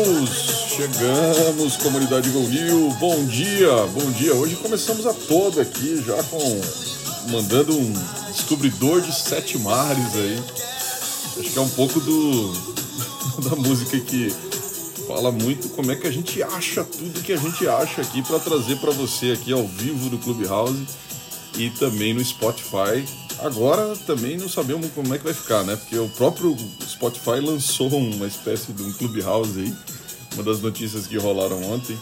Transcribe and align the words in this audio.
Chegamos! 0.00 0.30
Chegamos, 0.70 1.76
comunidade 1.76 2.30
Gol. 2.30 2.48
Bom 2.98 3.24
dia, 3.26 3.70
bom 3.88 4.10
dia. 4.12 4.34
Hoje 4.34 4.56
começamos 4.56 5.06
a 5.06 5.12
toda 5.12 5.60
aqui 5.60 6.02
já 6.02 6.22
com 6.22 6.60
mandando 7.30 7.76
um 7.76 7.92
descobridor 8.32 9.02
de 9.02 9.14
sete 9.14 9.58
mares 9.58 10.14
aí. 10.14 10.42
Acho 11.38 11.50
que 11.50 11.58
é 11.58 11.60
um 11.60 11.68
pouco 11.68 12.00
do 12.00 12.52
da 13.46 13.56
música 13.56 14.00
que 14.00 14.34
fala 15.06 15.30
muito 15.30 15.68
como 15.70 15.92
é 15.92 15.96
que 15.96 16.06
a 16.06 16.10
gente 16.10 16.42
acha 16.42 16.82
tudo 16.82 17.22
que 17.22 17.34
a 17.34 17.36
gente 17.36 17.68
acha 17.68 18.00
aqui 18.00 18.22
para 18.22 18.38
trazer 18.38 18.76
para 18.76 18.92
você 18.92 19.32
aqui 19.32 19.52
ao 19.52 19.66
vivo 19.66 20.08
do 20.08 20.16
Clubhouse 20.16 20.86
e 21.58 21.68
também 21.68 22.14
no 22.14 22.24
Spotify. 22.24 23.04
Agora 23.42 23.96
também 24.06 24.36
não 24.36 24.48
sabemos 24.48 24.90
como 24.94 25.14
é 25.14 25.18
que 25.18 25.24
vai 25.24 25.32
ficar, 25.32 25.64
né? 25.64 25.76
Porque 25.76 25.98
o 25.98 26.08
próprio 26.10 26.56
Spotify 26.82 27.40
lançou 27.40 27.88
uma 27.88 28.26
espécie 28.26 28.72
de 28.72 28.82
um 28.82 28.92
Clubhouse 28.92 29.58
aí, 29.58 29.74
uma 30.34 30.42
das 30.42 30.60
notícias 30.60 31.06
que 31.06 31.16
rolaram 31.16 31.62
ontem 31.64 31.98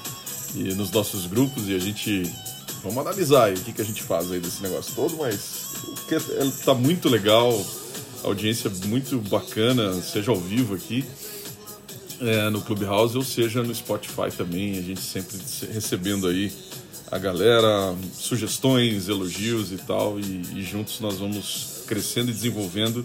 e 0.54 0.74
nos 0.74 0.90
nossos 0.90 1.26
grupos 1.26 1.68
e 1.68 1.74
a 1.74 1.78
gente 1.78 2.30
vamos 2.82 2.98
analisar 2.98 3.44
aí 3.44 3.54
o 3.54 3.60
que, 3.60 3.72
que 3.72 3.82
a 3.82 3.84
gente 3.84 4.02
faz 4.02 4.30
aí 4.32 4.40
desse 4.40 4.62
negócio 4.62 4.94
todo, 4.94 5.16
mas 5.16 5.74
o 5.86 6.14
é, 6.14 6.64
tá 6.64 6.74
muito 6.74 7.08
legal, 7.08 7.64
audiência 8.24 8.70
muito 8.86 9.18
bacana, 9.28 10.00
seja 10.02 10.30
ao 10.30 10.38
vivo 10.38 10.74
aqui 10.74 11.04
é, 12.20 12.50
no 12.50 12.60
Clubhouse 12.60 13.16
ou 13.16 13.22
seja 13.22 13.62
no 13.62 13.74
Spotify 13.74 14.30
também. 14.36 14.78
A 14.78 14.82
gente 14.82 15.00
sempre 15.00 15.36
recebendo 15.72 16.26
aí 16.26 16.52
a 17.10 17.18
galera, 17.18 17.94
sugestões, 18.12 19.08
elogios 19.08 19.72
e 19.72 19.76
tal, 19.78 20.18
e, 20.20 20.42
e 20.56 20.62
juntos 20.62 21.00
nós 21.00 21.18
vamos 21.18 21.82
crescendo 21.86 22.30
e 22.30 22.34
desenvolvendo 22.34 23.04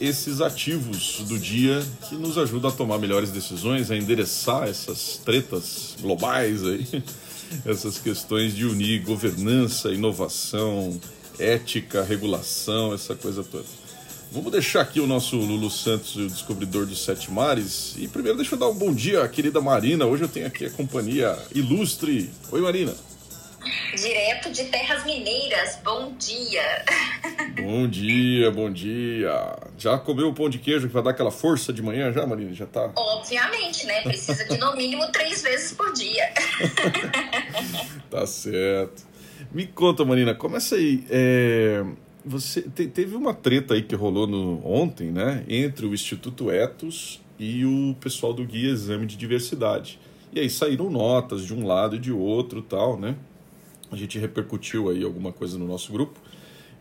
esses 0.00 0.40
ativos 0.40 1.22
do 1.28 1.38
dia 1.38 1.82
que 2.08 2.14
nos 2.14 2.38
ajudam 2.38 2.70
a 2.70 2.72
tomar 2.72 2.98
melhores 2.98 3.30
decisões, 3.30 3.90
a 3.90 3.96
endereçar 3.96 4.66
essas 4.66 5.20
tretas 5.24 5.94
globais 6.00 6.64
aí, 6.64 6.86
essas 7.66 7.98
questões 7.98 8.54
de 8.54 8.64
unir 8.64 9.02
governança, 9.02 9.92
inovação, 9.92 10.98
ética, 11.38 12.02
regulação, 12.02 12.94
essa 12.94 13.14
coisa 13.14 13.42
toda. 13.42 13.80
Vamos 14.32 14.52
deixar 14.52 14.82
aqui 14.82 15.00
o 15.00 15.08
nosso 15.08 15.36
Lulu 15.36 15.68
Santos, 15.68 16.14
o 16.14 16.28
descobridor 16.28 16.86
dos 16.86 17.04
sete 17.04 17.32
mares. 17.32 17.96
E 17.98 18.06
primeiro 18.06 18.38
deixa 18.38 18.54
eu 18.54 18.58
dar 18.58 18.68
um 18.68 18.74
bom 18.74 18.94
dia 18.94 19.24
à 19.24 19.28
querida 19.28 19.60
Marina. 19.60 20.06
Hoje 20.06 20.22
eu 20.22 20.28
tenho 20.28 20.46
aqui 20.46 20.66
a 20.66 20.70
companhia 20.70 21.36
ilustre. 21.52 22.30
Oi, 22.52 22.60
Marina. 22.60 22.94
Direto 23.94 24.50
de 24.50 24.64
Terras 24.64 25.04
Mineiras, 25.04 25.78
bom 25.84 26.14
dia. 26.18 26.62
Bom 27.62 27.86
dia, 27.86 28.50
bom 28.50 28.70
dia. 28.70 29.30
Já 29.76 29.98
comeu 29.98 30.28
o 30.28 30.32
pão 30.34 30.48
de 30.48 30.58
queijo 30.58 30.86
que 30.88 30.94
vai 30.94 31.02
dar 31.02 31.10
aquela 31.10 31.30
força 31.30 31.72
de 31.72 31.82
manhã 31.82 32.10
já, 32.12 32.26
Marina? 32.26 32.52
Já 32.54 32.66
tá? 32.66 32.90
Obviamente, 32.96 33.86
né? 33.86 34.00
Precisa 34.02 34.44
de 34.46 34.56
no 34.58 34.74
mínimo 34.76 35.06
três 35.12 35.42
vezes 35.42 35.72
por 35.72 35.92
dia. 35.92 36.24
Tá 38.10 38.26
certo. 38.26 39.04
Me 39.52 39.66
conta, 39.66 40.04
Marina, 40.04 40.34
começa 40.34 40.74
aí. 40.74 41.04
É, 41.08 41.84
você 42.24 42.62
te- 42.62 42.88
teve 42.88 43.14
uma 43.14 43.32
treta 43.32 43.74
aí 43.74 43.82
que 43.82 43.94
rolou 43.94 44.26
no, 44.26 44.60
ontem, 44.66 45.12
né? 45.12 45.44
Entre 45.48 45.86
o 45.86 45.94
Instituto 45.94 46.50
Etos 46.50 47.20
e 47.38 47.64
o 47.64 47.94
pessoal 48.00 48.32
do 48.32 48.44
Guia 48.44 48.70
Exame 48.72 49.06
de 49.06 49.16
Diversidade. 49.16 49.98
E 50.32 50.40
aí 50.40 50.50
saíram 50.50 50.90
notas 50.90 51.44
de 51.44 51.54
um 51.54 51.64
lado 51.66 51.94
e 51.96 51.98
de 52.00 52.10
outro 52.12 52.62
tal, 52.62 52.98
né? 52.98 53.14
A 53.90 53.96
gente 53.96 54.18
repercutiu 54.18 54.90
aí 54.90 55.02
alguma 55.02 55.32
coisa 55.32 55.58
no 55.58 55.66
nosso 55.66 55.92
grupo. 55.92 56.20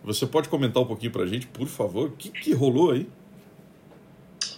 Você 0.04 0.26
pode 0.26 0.48
comentar 0.48 0.82
um 0.82 0.86
pouquinho 0.86 1.12
pra 1.12 1.26
gente, 1.26 1.48
por 1.48 1.68
favor? 1.68 2.10
O 2.10 2.16
que, 2.16 2.30
que 2.30 2.54
rolou 2.54 2.92
aí? 2.92 3.08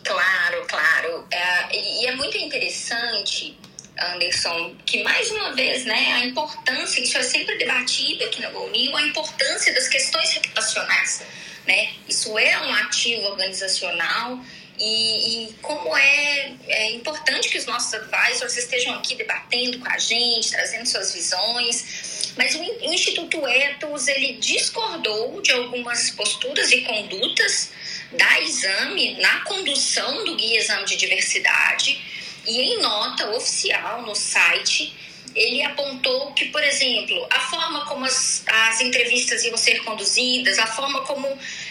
Claro, 0.03 0.65
claro. 0.67 1.25
É, 1.31 2.01
e 2.01 2.05
é 2.07 2.15
muito 2.15 2.37
interessante, 2.37 3.57
Anderson, 3.97 4.75
que 4.85 5.03
mais 5.03 5.31
uma 5.31 5.53
vez, 5.53 5.85
né, 5.85 6.13
a 6.13 6.25
importância, 6.25 7.01
isso 7.01 7.17
é 7.17 7.23
sempre 7.23 7.57
debatido 7.57 8.23
aqui 8.25 8.41
na 8.41 8.49
GoNew, 8.51 8.95
a 8.95 9.01
importância 9.03 9.73
das 9.73 9.87
questões 9.87 10.31
reputacionais, 10.33 11.23
né? 11.65 11.93
Isso 12.07 12.37
é 12.37 12.61
um 12.61 12.73
ativo 12.73 13.27
organizacional 13.27 14.39
e, 14.77 15.45
e 15.45 15.53
como 15.61 15.95
é, 15.95 16.53
é 16.67 16.91
importante 16.93 17.49
que 17.49 17.57
os 17.57 17.65
nossos 17.65 17.93
advisors 17.93 18.57
estejam 18.57 18.95
aqui 18.95 19.15
debatendo 19.15 19.79
com 19.79 19.87
a 19.87 19.97
gente, 19.99 20.49
trazendo 20.49 20.87
suas 20.87 21.13
visões. 21.13 22.20
Mas 22.37 22.55
o, 22.55 22.63
In- 22.63 22.87
o 22.89 22.93
Instituto 22.93 23.45
Etos, 23.47 24.07
ele 24.07 24.33
discordou 24.33 25.41
de 25.41 25.51
algumas 25.51 26.11
posturas 26.11 26.71
e 26.71 26.81
condutas 26.81 27.71
da 28.11 28.39
exame 28.41 29.15
na 29.19 29.41
condução 29.41 30.25
do 30.25 30.35
guia 30.35 30.59
exame 30.59 30.85
de 30.85 30.97
diversidade 30.97 31.99
e 32.45 32.61
em 32.61 32.79
nota 32.81 33.29
oficial 33.31 34.01
no 34.01 34.15
site 34.15 34.93
ele 35.33 35.63
apontou 35.63 36.33
que, 36.33 36.45
por 36.45 36.61
exemplo, 36.61 37.25
a 37.29 37.39
forma 37.39 37.85
como 37.85 38.03
as, 38.03 38.43
as 38.45 38.81
entrevistas 38.81 39.43
iam 39.45 39.55
ser 39.55 39.81
conduzidas, 39.83 40.59
a 40.59 40.67
forma 40.67 41.01
como 41.05 41.25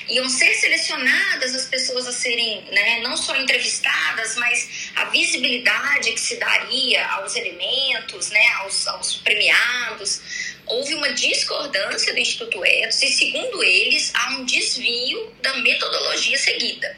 iam 0.08 0.26
ser 0.30 0.54
selecionadas 0.54 1.54
as 1.54 1.66
pessoas 1.66 2.06
a 2.06 2.12
serem 2.12 2.62
né, 2.72 3.00
não 3.00 3.14
só 3.16 3.36
entrevistadas, 3.36 4.36
mas 4.36 4.90
a 4.96 5.04
visibilidade 5.06 6.12
que 6.12 6.20
se 6.20 6.36
daria 6.36 7.06
aos 7.08 7.36
elementos, 7.36 8.30
né, 8.30 8.48
aos, 8.60 8.86
aos 8.88 9.16
premiados. 9.16 10.22
Houve 10.70 10.94
uma 10.94 11.12
discordância 11.12 12.12
do 12.12 12.18
Instituto 12.20 12.64
Etos 12.64 13.02
e, 13.02 13.08
segundo 13.08 13.62
eles, 13.62 14.12
há 14.14 14.30
um 14.36 14.44
desvio 14.44 15.34
da 15.42 15.54
metodologia 15.58 16.38
seguida. 16.38 16.96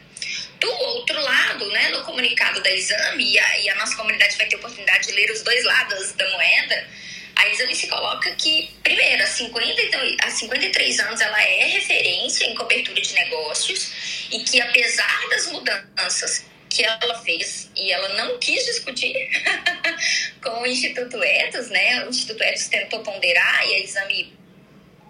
Do 0.59 0.71
outro 0.71 1.19
lado, 1.19 1.67
né, 1.71 1.89
no 1.89 2.03
comunicado 2.03 2.61
da 2.61 2.71
Exame, 2.71 3.31
e 3.31 3.39
a, 3.39 3.59
e 3.59 3.69
a 3.69 3.75
nossa 3.75 3.95
comunidade 3.95 4.37
vai 4.37 4.47
ter 4.47 4.57
oportunidade 4.57 5.07
de 5.07 5.13
ler 5.13 5.31
os 5.31 5.41
dois 5.41 5.65
lados 5.65 6.11
da 6.13 6.29
moeda, 6.29 6.87
a 7.35 7.49
Exame 7.49 7.75
se 7.75 7.87
coloca 7.87 8.31
que, 8.35 8.69
primeiro, 8.83 9.23
há 9.23 9.27
53, 9.27 10.17
há 10.21 10.29
53 10.29 10.99
anos 10.99 11.19
ela 11.19 11.41
é 11.41 11.65
referência 11.65 12.45
em 12.45 12.53
cobertura 12.53 13.01
de 13.01 13.13
negócios 13.13 14.27
e 14.31 14.39
que, 14.43 14.61
apesar 14.61 15.29
das 15.29 15.47
mudanças 15.47 16.45
que 16.73 16.83
ela 16.83 17.19
fez 17.21 17.69
e 17.75 17.91
ela 17.91 18.09
não 18.15 18.39
quis 18.39 18.65
discutir 18.65 19.13
com 20.41 20.61
o 20.61 20.65
Instituto 20.65 21.21
Etos, 21.23 21.69
né? 21.69 22.05
O 22.05 22.09
Instituto 22.09 22.41
Etos 22.43 22.67
tentou 22.67 22.99
ponderar 23.01 23.67
e 23.67 23.75
a 23.75 23.79
Exame 23.79 24.33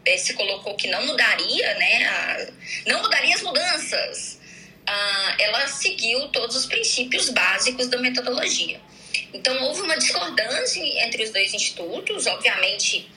eh, 0.05 0.17
se 0.17 0.33
colocou 0.33 0.75
que 0.75 0.87
não 0.89 1.05
mudaria, 1.05 1.73
né? 1.75 2.05
a- 2.07 2.47
não 2.87 3.01
mudaria 3.01 3.33
as 3.35 3.41
mudanças. 3.41 4.39
Ah, 4.85 5.35
ela 5.39 5.65
seguiu 5.67 6.27
todos 6.29 6.55
os 6.57 6.65
princípios 6.65 7.29
básicos 7.29 7.87
da 7.87 7.97
metodologia. 7.97 8.81
Então, 9.33 9.57
houve 9.63 9.81
uma 9.81 9.97
discordância 9.97 10.81
entre 11.05 11.23
os 11.23 11.31
dois 11.31 11.53
institutos. 11.53 12.27
Obviamente, 12.27 13.09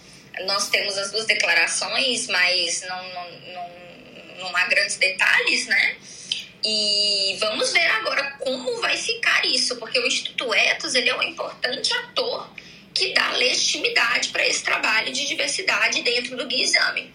nós 0.47 0.69
temos 0.71 0.97
as 0.97 1.11
duas 1.11 1.27
declarações, 1.27 2.29
mas 2.29 2.83
não, 2.83 3.03
não, 3.15 3.31
não, 3.53 3.71
não 4.39 4.57
há 4.57 4.67
grandes 4.67 4.97
detalhes, 4.97 5.67
né? 5.67 5.97
E 6.69 7.37
vamos 7.39 7.73
ver 7.73 7.87
agora 7.93 8.25
como 8.41 8.81
vai 8.81 8.97
ficar 8.97 9.47
isso, 9.47 9.77
porque 9.77 10.01
o 10.01 10.05
Instituto 10.05 10.53
Etos 10.53 10.97
ele 10.97 11.09
é 11.09 11.17
um 11.17 11.23
importante 11.23 11.93
ator 11.95 12.51
que 12.93 13.15
dá 13.15 13.31
legitimidade 13.37 14.31
para 14.31 14.45
esse 14.45 14.65
trabalho 14.65 15.13
de 15.13 15.29
diversidade 15.29 16.03
dentro 16.03 16.37
do 16.37 16.45
Guia 16.45 16.65
Exame. 16.65 17.15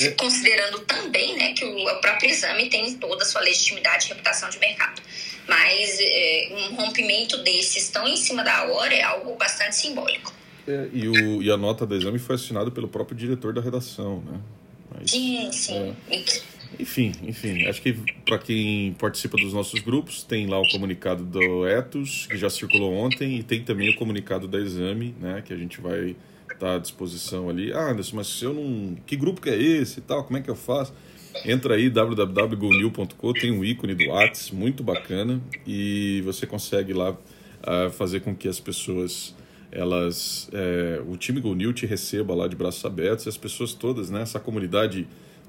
É. 0.00 0.10
Considerando 0.12 0.78
também 0.80 1.36
né, 1.36 1.54
que 1.54 1.64
o, 1.64 2.00
próprio 2.00 2.30
exame 2.30 2.68
tem 2.68 2.94
toda 2.98 3.24
a 3.24 3.26
sua 3.26 3.40
legitimidade 3.40 4.06
e 4.06 4.08
reputação 4.10 4.48
de 4.48 4.60
mercado. 4.60 5.02
Mas 5.48 5.98
é, 6.00 6.48
um 6.52 6.76
rompimento 6.76 7.36
desses 7.38 7.88
tão 7.88 8.06
em 8.06 8.16
cima 8.16 8.44
da 8.44 8.64
hora 8.64 8.94
é 8.94 9.02
algo 9.02 9.34
bastante 9.34 9.74
simbólico. 9.74 10.32
É, 10.68 10.88
e, 10.92 11.08
o, 11.08 11.42
e 11.42 11.50
a 11.50 11.56
nota 11.56 11.84
do 11.84 11.96
exame 11.96 12.20
foi 12.20 12.36
assinada 12.36 12.70
pelo 12.70 12.86
próprio 12.86 13.16
diretor 13.16 13.52
da 13.52 13.60
redação, 13.60 14.20
né? 14.20 14.38
Mas, 14.90 15.10
Sim, 15.10 15.50
sim. 15.52 15.96
Enfim, 16.78 17.12
enfim, 17.22 17.66
acho 17.66 17.82
que 17.82 17.94
para 18.24 18.38
quem 18.38 18.92
participa 18.94 19.36
dos 19.36 19.52
nossos 19.52 19.80
grupos, 19.80 20.22
tem 20.22 20.46
lá 20.46 20.60
o 20.60 20.68
comunicado 20.68 21.24
do 21.24 21.66
Etos, 21.66 22.26
que 22.26 22.36
já 22.36 22.48
circulou 22.48 22.92
ontem, 22.92 23.38
e 23.38 23.42
tem 23.42 23.62
também 23.62 23.90
o 23.90 23.96
comunicado 23.96 24.46
da 24.46 24.58
Exame, 24.58 25.14
né? 25.20 25.42
Que 25.44 25.52
a 25.52 25.56
gente 25.56 25.80
vai 25.80 26.14
estar 26.52 26.76
à 26.76 26.78
disposição 26.78 27.48
ali. 27.48 27.72
Ah, 27.72 27.90
Anderson, 27.90 28.16
mas 28.16 28.42
eu 28.42 28.54
não. 28.54 28.96
Que 29.06 29.16
grupo 29.16 29.40
que 29.40 29.50
é 29.50 29.60
esse 29.60 29.98
e 29.98 30.02
tal? 30.02 30.24
Como 30.24 30.38
é 30.38 30.42
que 30.42 30.50
eu 30.50 30.56
faço? 30.56 30.94
Entra 31.44 31.74
aí, 31.74 31.90
www.gonil.com, 31.90 33.32
tem 33.32 33.50
um 33.50 33.64
ícone 33.64 33.94
do 33.94 34.08
Whats, 34.08 34.50
muito 34.50 34.82
bacana, 34.82 35.40
e 35.66 36.22
você 36.24 36.46
consegue 36.46 36.92
lá 36.92 37.16
ah, 37.62 37.90
fazer 37.90 38.20
com 38.20 38.34
que 38.34 38.48
as 38.48 38.60
pessoas 38.60 39.34
elas 39.70 40.48
é, 40.52 41.02
o 41.06 41.16
time 41.16 41.40
Go 41.40 41.54
New 41.54 41.74
te 41.74 41.84
receba 41.84 42.34
lá 42.34 42.48
de 42.48 42.56
braços 42.56 42.82
abertos 42.86 43.26
e 43.26 43.28
as 43.28 43.36
pessoas 43.36 43.74
todas 43.74 44.08
né 44.08 44.22
essa 44.22 44.40
comunidade 44.40 45.06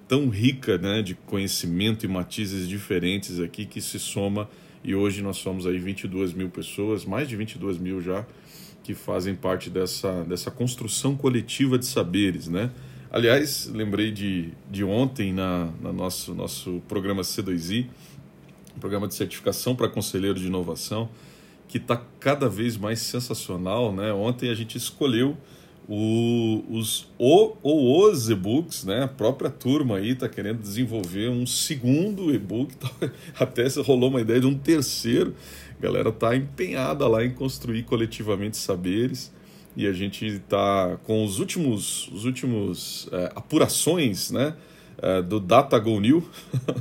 tão 0.09 0.27
rica 0.27 0.77
né 0.77 1.01
de 1.01 1.15
conhecimento 1.15 2.05
e 2.05 2.09
matizes 2.09 2.67
diferentes 2.67 3.39
aqui 3.39 3.65
que 3.65 3.79
se 3.79 3.97
soma 3.97 4.49
e 4.83 4.95
hoje 4.95 5.21
nós 5.21 5.37
somos 5.37 5.67
aí 5.67 5.77
22 5.77 6.33
mil 6.33 6.49
pessoas, 6.49 7.05
mais 7.05 7.27
de 7.27 7.35
22 7.35 7.77
mil 7.77 8.01
já, 8.01 8.25
que 8.83 8.93
fazem 8.93 9.35
parte 9.35 9.69
dessa, 9.69 10.23
dessa 10.23 10.49
construção 10.49 11.15
coletiva 11.15 11.77
de 11.77 11.85
saberes, 11.85 12.47
né? 12.47 12.71
Aliás, 13.11 13.69
lembrei 13.73 14.11
de, 14.11 14.51
de 14.69 14.83
ontem 14.83 15.33
na, 15.33 15.69
na 15.81 15.91
nosso, 15.91 16.33
nosso 16.33 16.81
programa 16.87 17.23
C2I, 17.23 17.87
programa 18.79 19.07
de 19.07 19.15
certificação 19.15 19.75
para 19.75 19.89
conselheiro 19.89 20.39
de 20.39 20.47
inovação, 20.47 21.09
que 21.67 21.77
está 21.77 22.01
cada 22.19 22.47
vez 22.47 22.77
mais 22.77 22.99
sensacional, 22.99 23.93
né? 23.93 24.13
Ontem 24.13 24.49
a 24.49 24.53
gente 24.53 24.77
escolheu 24.77 25.35
o, 25.91 26.63
os 26.69 27.09
o 27.17 27.55
ou 27.63 28.07
os 28.07 28.29
e-books, 28.29 28.83
né? 28.83 29.03
A 29.05 29.07
própria 29.07 29.49
turma 29.49 29.97
aí 29.97 30.11
está 30.11 30.29
querendo 30.29 30.61
desenvolver 30.61 31.29
um 31.29 31.47
segundo 31.47 32.31
e-book, 32.31 32.75
tá? 32.77 32.89
até 33.39 33.67
rolou 33.81 34.11
uma 34.11 34.21
ideia 34.21 34.39
de 34.39 34.45
um 34.45 34.55
terceiro. 34.55 35.33
A 35.79 35.81
galera 35.81 36.09
está 36.09 36.35
empenhada 36.35 37.07
lá 37.07 37.25
em 37.25 37.31
construir 37.31 37.83
coletivamente 37.83 38.55
saberes 38.55 39.33
e 39.75 39.87
a 39.87 39.91
gente 39.91 40.27
está 40.27 40.99
com 41.03 41.25
os 41.25 41.39
últimos, 41.39 42.07
os 42.09 42.23
últimos 42.23 43.09
é, 43.11 43.31
apurações, 43.35 44.29
né? 44.29 44.55
É, 45.01 45.21
do 45.21 45.39
DataGo 45.39 45.99
New 45.99 46.29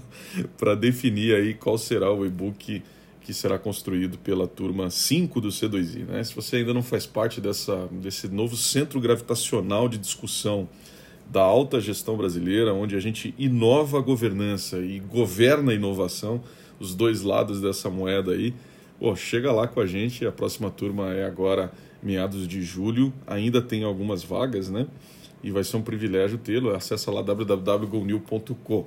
para 0.59 0.75
definir 0.75 1.35
aí 1.35 1.55
qual 1.55 1.79
será 1.79 2.13
o 2.13 2.27
e-book 2.27 2.83
que 3.29 3.35
será 3.35 3.59
construído 3.59 4.17
pela 4.17 4.49
turma 4.49 4.89
5 4.89 5.39
do 5.39 5.49
C2I. 5.49 6.07
Né? 6.07 6.25
Se 6.25 6.35
você 6.35 6.57
ainda 6.57 6.73
não 6.73 6.83
faz 6.83 7.05
parte 7.07 7.43
dessa, 7.43 7.87
desse 7.93 8.27
novo 8.27 8.57
centro 8.57 8.99
gravitacional 8.99 9.87
de 9.87 9.99
discussão 9.99 10.67
da 11.31 11.43
alta 11.43 11.79
gestão 11.79 12.17
brasileira, 12.17 12.73
onde 12.73 12.97
a 12.97 13.01
gente 13.01 13.35
inova 13.37 13.99
a 13.99 14.01
governança 14.01 14.79
e 14.79 14.99
governa 14.99 15.73
a 15.73 15.75
inovação, 15.75 16.41
os 16.81 16.95
dois 16.95 17.21
lados 17.21 17.61
dessa 17.61 17.91
moeda 17.91 18.33
aí, 18.33 18.55
pô, 18.99 19.15
chega 19.15 19.53
lá 19.53 19.69
com 19.69 19.81
a 19.81 19.85
gente, 19.85 20.27
a 20.27 20.33
próxima 20.33 20.71
turma 20.71 21.13
é 21.13 21.27
agora 21.27 21.71
meados 22.03 22.49
de 22.49 22.63
julho, 22.63 23.13
ainda 23.27 23.61
tem 23.61 23.85
algumas 23.85 24.25
vagas, 24.25 24.71
né? 24.71 24.87
E 25.45 25.51
vai 25.51 25.65
ser 25.65 25.77
um 25.77 25.83
privilégio 25.83 26.39
tê-lo. 26.39 26.75
Acesse 26.75 27.11
lá 27.11 27.21
www.gonil.com. 27.21 28.87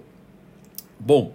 Bom, 0.99 1.31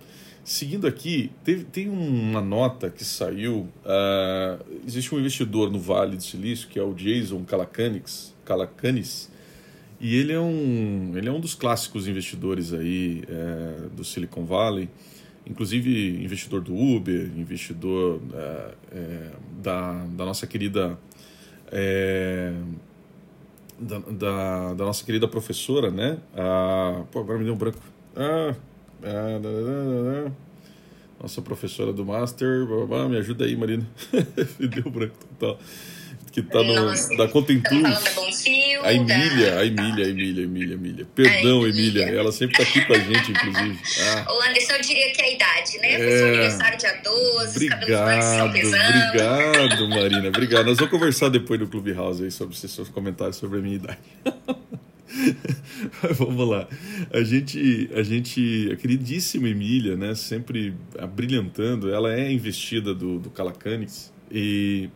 Seguindo 0.47 0.87
aqui, 0.87 1.33
teve, 1.43 1.65
tem 1.65 1.89
uma 1.89 2.41
nota 2.41 2.89
que 2.89 3.05
saiu. 3.05 3.69
Uh, 3.85 4.65
existe 4.87 5.13
um 5.13 5.19
investidor 5.19 5.73
no 5.73 5.81
Vale 5.81 6.17
do 6.17 6.23
Silício, 6.23 6.69
que 6.69 6.79
é 6.79 6.83
o 6.85 6.95
Jason 6.95 7.43
Calacanis, 7.43 8.33
Calacanis 8.45 9.29
e 10.01 10.15
ele 10.15 10.33
é 10.33 10.39
um, 10.39 11.15
ele 11.17 11.29
é 11.29 11.33
um 11.33 11.41
dos 11.41 11.57
clássicos 11.57 12.07
investidores 12.07 12.73
aí 12.73 13.25
é, 13.29 13.89
do 13.89 14.05
Silicon 14.05 14.45
Valley, 14.45 14.89
inclusive 15.45 16.23
investidor 16.23 16.61
do 16.61 16.77
Uber, 16.77 17.29
investidor 17.37 18.21
é, 18.93 19.33
da, 19.61 20.05
da 20.05 20.25
nossa 20.25 20.47
querida. 20.47 20.97
Da, 23.79 23.99
da, 23.99 24.75
da, 24.75 24.85
nossa 24.85 25.05
querida 25.05 25.27
professora, 25.27 25.91
né? 25.91 26.19
Ah, 26.35 27.03
pô, 27.11 27.19
agora 27.19 27.37
me 27.37 27.45
deu 27.45 27.53
um 27.53 27.57
branco. 27.59 27.79
Ah, 28.15 28.55
nossa 31.21 31.43
professora 31.43 31.93
do 31.93 32.05
Master, 32.05 32.67
me 33.09 33.17
ajuda 33.19 33.45
aí, 33.45 33.57
Marina. 33.57 33.87
me 34.59 34.69
deu 34.69 34.91
branco 34.91 35.17
total. 35.39 35.59
Que 36.37 36.43
tá 36.43 36.63
no, 36.63 36.75
Nossa, 36.75 37.17
da 37.17 37.27
Contentus. 37.29 37.73
A 38.83 38.93
Emília, 38.93 39.59
a 39.59 39.65
Emília, 39.65 40.05
a 40.05 40.09
Emília, 40.11 40.43
a 40.43 40.45
Emília, 40.45 40.75
Emília. 40.75 41.07
Perdão, 41.15 41.65
a 41.65 41.69
Emília. 41.71 42.05
Ela 42.05 42.31
sempre 42.31 42.59
tá 42.59 42.63
aqui 42.63 42.85
com 42.85 42.93
a 42.93 42.99
gente, 42.99 43.31
inclusive. 43.31 43.79
Ah. 44.03 44.35
O 44.35 44.43
Anderson, 44.43 44.75
eu 44.75 44.83
diria 44.83 45.13
que 45.13 45.23
é 45.23 45.25
a 45.25 45.33
idade, 45.33 45.79
né? 45.79 45.93
É... 45.95 46.19
Seu 46.19 46.27
aniversário 46.27 46.79
dia 46.79 47.01
12, 47.03 47.73
obrigado, 47.73 48.45
Obrigado, 48.45 49.89
Marina. 49.89 50.29
Obrigado. 50.29 50.67
Nós 50.67 50.77
vamos 50.77 50.91
conversar 50.91 51.31
depois 51.31 51.59
no 51.59 51.69
Clubhouse 51.69 52.23
aí 52.23 52.31
sobre 52.31 52.55
seus 52.55 52.91
comentários 52.91 53.37
sobre 53.37 53.61
a 53.61 53.63
minha 53.63 53.77
idade. 53.77 53.99
Vamos 56.19 56.49
lá. 56.49 56.69
A 57.13 57.23
gente, 57.23 57.91
a 57.95 58.03
gente, 58.03 58.71
a 58.73 58.77
queridíssima 58.77 59.49
Emília, 59.49 59.97
né, 59.97 60.15
sempre 60.15 60.75
brilhantando, 61.15 61.91
ela 61.91 62.13
é 62.13 62.31
investida 62.33 62.95
do, 62.95 63.19
do 63.19 63.31
Calacanis 63.31 64.13
e, 64.31 64.91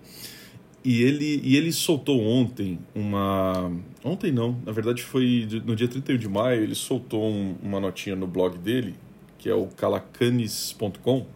e, 0.84 1.02
ele, 1.02 1.40
e 1.44 1.56
ele 1.56 1.72
soltou 1.72 2.20
ontem 2.20 2.78
uma. 2.94 3.70
Ontem 4.02 4.32
não, 4.32 4.60
na 4.64 4.72
verdade 4.72 5.02
foi 5.02 5.46
no 5.64 5.76
dia 5.76 5.88
31 5.88 6.16
de 6.16 6.28
maio, 6.28 6.62
ele 6.62 6.74
soltou 6.74 7.30
um, 7.30 7.56
uma 7.62 7.78
notinha 7.78 8.16
no 8.16 8.26
blog 8.26 8.58
dele, 8.58 8.94
que 9.38 9.48
é 9.48 9.54
o 9.54 9.66
calacanis.com, 9.66 11.26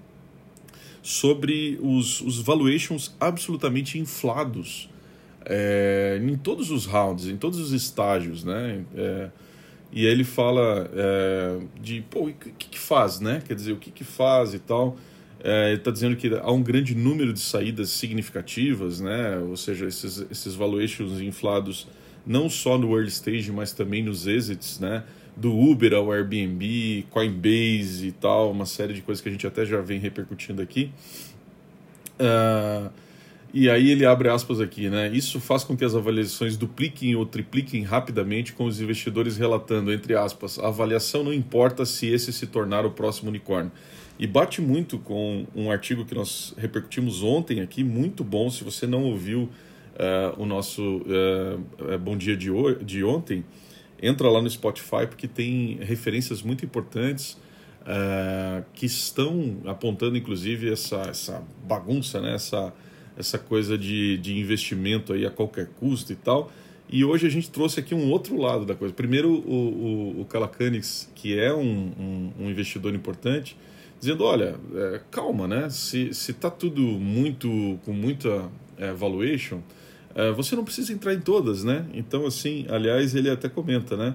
sobre 1.02 1.78
os, 1.82 2.20
os 2.22 2.40
valuations 2.40 3.14
absolutamente 3.20 3.98
inflados 3.98 4.88
é, 5.44 6.20
em 6.23 6.37
todos 6.37 6.70
os 6.70 6.87
rounds, 6.87 7.26
em 7.26 7.37
todos 7.37 7.58
os 7.58 7.73
estágios, 7.73 8.44
né? 8.44 8.85
É, 8.96 9.29
e 9.93 10.06
ele 10.06 10.25
fala 10.25 10.91
é, 10.93 11.58
de, 11.81 12.05
pô, 12.11 12.26
o 12.26 12.32
que, 12.32 12.69
que 12.69 12.79
faz, 12.79 13.20
né? 13.20 13.43
Quer 13.46 13.55
dizer, 13.55 13.73
o 13.73 13.76
que, 13.76 13.91
que 13.91 14.05
faz 14.05 14.55
e 14.55 14.58
tal. 14.58 14.96
É, 15.43 15.69
ele 15.69 15.79
está 15.79 15.91
dizendo 15.91 16.17
que 16.17 16.35
há 16.35 16.50
um 16.50 16.62
grande 16.62 16.94
número 16.94 17.32
de 17.32 17.41
saídas 17.41 17.91
significativas, 17.91 19.00
né? 19.00 19.38
Ou 19.38 19.56
seja, 19.56 19.87
esses, 19.87 20.26
esses 20.31 20.55
valuations 20.55 21.20
inflados 21.20 21.87
não 22.26 22.49
só 22.49 22.79
no 22.79 22.96
early 22.96 23.08
stage, 23.08 23.52
mas 23.52 23.73
também 23.73 24.02
nos 24.02 24.26
exits, 24.26 24.81
né? 24.81 25.05
Do 25.37 25.55
Uber 25.56 25.93
ao 25.93 26.11
Airbnb, 26.11 27.06
Coinbase 27.11 28.06
e 28.06 28.12
tal, 28.12 28.50
uma 28.50 28.67
série 28.67 28.94
de 28.94 29.02
coisas 29.02 29.20
que 29.20 29.29
a 29.29 29.32
gente 29.32 29.46
até 29.46 29.67
já 29.67 29.81
vem 29.81 29.99
repercutindo 29.99 30.62
aqui. 30.62 30.91
Uh, 32.14 32.91
e 33.56 33.70
aí 33.70 33.88
ele 33.88 34.04
abre 34.04 34.28
aspas 34.28 34.60
aqui, 34.60 34.90
né? 34.90 35.08
Isso 35.14 35.38
faz 35.38 35.62
com 35.62 35.76
que 35.76 35.84
as 35.84 35.94
avaliações 35.94 36.56
dupliquem 36.56 37.14
ou 37.14 37.24
tripliquem 37.24 37.84
rapidamente, 37.84 38.52
com 38.52 38.64
os 38.64 38.80
investidores 38.80 39.36
relatando, 39.36 39.92
entre 39.92 40.16
aspas, 40.16 40.58
a 40.58 40.66
avaliação 40.66 41.22
não 41.22 41.32
importa 41.32 41.86
se 41.86 42.08
esse 42.08 42.32
se 42.32 42.48
tornar 42.48 42.84
o 42.84 42.90
próximo 42.90 43.28
unicórnio. 43.30 43.70
E 44.18 44.26
bate 44.26 44.60
muito 44.60 44.98
com 44.98 45.46
um 45.54 45.70
artigo 45.70 46.04
que 46.04 46.16
nós 46.16 46.52
repercutimos 46.58 47.22
ontem 47.22 47.60
aqui, 47.60 47.84
muito 47.84 48.24
bom. 48.24 48.50
Se 48.50 48.64
você 48.64 48.88
não 48.88 49.04
ouviu 49.04 49.42
uh, 49.42 50.42
o 50.42 50.44
nosso 50.44 50.82
uh, 50.82 51.98
Bom 52.00 52.17
Dia 52.17 52.36
de, 52.36 52.50
de 52.84 53.05
ontem, 53.05 53.44
entra 54.02 54.29
lá 54.29 54.43
no 54.43 54.50
Spotify, 54.50 55.06
porque 55.08 55.29
tem 55.29 55.79
referências 55.81 56.43
muito 56.43 56.64
importantes 56.64 57.38
uh, 57.82 58.64
que 58.72 58.86
estão 58.86 59.58
apontando, 59.64 60.17
inclusive, 60.17 60.72
essa, 60.72 61.02
essa 61.02 61.44
bagunça, 61.64 62.20
né? 62.20 62.34
essa 62.34 62.74
essa 63.16 63.38
coisa 63.38 63.78
de, 63.78 64.18
de 64.18 64.38
investimento 64.38 65.12
aí 65.12 65.24
a 65.24 65.30
qualquer 65.30 65.68
custo 65.78 66.12
e 66.12 66.16
tal. 66.16 66.50
E 66.88 67.04
hoje 67.04 67.26
a 67.26 67.30
gente 67.30 67.50
trouxe 67.50 67.80
aqui 67.80 67.94
um 67.94 68.10
outro 68.10 68.36
lado 68.36 68.64
da 68.64 68.74
coisa. 68.74 68.92
Primeiro, 68.92 69.32
o, 69.32 70.16
o, 70.16 70.20
o 70.20 70.26
que 71.14 71.38
é 71.38 71.52
um, 71.52 71.92
um, 71.98 72.32
um, 72.40 72.50
investidor 72.50 72.94
importante, 72.94 73.56
dizendo: 73.98 74.24
olha, 74.24 74.56
é, 74.74 75.00
calma, 75.10 75.48
né? 75.48 75.70
Se 75.70 76.08
está 76.10 76.50
tudo 76.50 76.80
muito 76.80 77.78
com 77.84 77.92
muita 77.92 78.50
é, 78.78 78.92
valuation, 78.92 79.60
é, 80.14 80.30
você 80.30 80.54
não 80.54 80.64
precisa 80.64 80.92
entrar 80.92 81.14
em 81.14 81.20
todas, 81.20 81.64
né? 81.64 81.86
Então, 81.94 82.26
assim, 82.26 82.66
aliás, 82.68 83.14
ele 83.14 83.30
até 83.30 83.48
comenta, 83.48 83.96
né? 83.96 84.14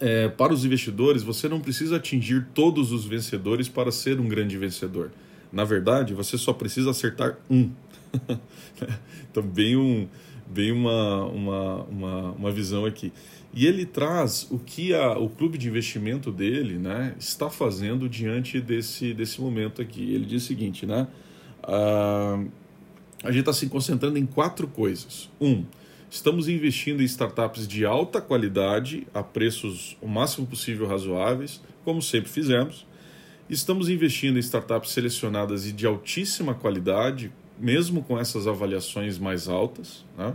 É, 0.00 0.28
para 0.28 0.52
os 0.52 0.64
investidores, 0.64 1.22
você 1.22 1.48
não 1.48 1.60
precisa 1.60 1.96
atingir 1.96 2.46
todos 2.54 2.92
os 2.92 3.04
vencedores 3.04 3.68
para 3.68 3.90
ser 3.90 4.20
um 4.20 4.28
grande 4.28 4.56
vencedor. 4.56 5.10
Na 5.52 5.64
verdade, 5.64 6.14
você 6.14 6.36
só 6.36 6.52
precisa 6.52 6.90
acertar 6.90 7.38
um. 7.50 7.70
então, 9.30 9.42
bem, 9.42 9.76
um, 9.76 10.08
bem 10.46 10.72
uma, 10.72 11.24
uma, 11.24 11.74
uma, 11.84 12.30
uma 12.32 12.50
visão 12.50 12.84
aqui. 12.84 13.12
E 13.52 13.66
ele 13.66 13.86
traz 13.86 14.46
o 14.50 14.58
que 14.58 14.94
a, 14.94 15.18
o 15.18 15.28
clube 15.28 15.56
de 15.56 15.68
investimento 15.68 16.30
dele 16.30 16.78
né, 16.78 17.14
está 17.18 17.48
fazendo 17.48 18.08
diante 18.08 18.60
desse, 18.60 19.14
desse 19.14 19.40
momento 19.40 19.80
aqui. 19.80 20.14
Ele 20.14 20.26
diz 20.26 20.44
o 20.44 20.46
seguinte, 20.46 20.84
né? 20.84 21.08
Uh, 21.64 22.48
a 23.22 23.32
gente 23.32 23.40
está 23.40 23.52
se 23.52 23.66
concentrando 23.68 24.18
em 24.18 24.26
quatro 24.26 24.68
coisas. 24.68 25.28
Um, 25.40 25.64
estamos 26.10 26.48
investindo 26.48 27.02
em 27.02 27.04
startups 27.04 27.66
de 27.66 27.84
alta 27.84 28.20
qualidade 28.20 29.06
a 29.12 29.22
preços 29.22 29.96
o 30.00 30.06
máximo 30.06 30.46
possível 30.46 30.86
razoáveis, 30.86 31.60
como 31.84 32.00
sempre 32.00 32.30
fizemos. 32.30 32.86
Estamos 33.48 33.88
investindo 33.88 34.36
em 34.36 34.40
startups 34.40 34.90
selecionadas 34.90 35.66
e 35.66 35.72
de 35.72 35.86
altíssima 35.86 36.54
qualidade, 36.54 37.32
mesmo 37.58 38.02
com 38.02 38.18
essas 38.18 38.46
avaliações 38.46 39.18
mais 39.18 39.48
altas. 39.48 40.04
Né? 40.18 40.34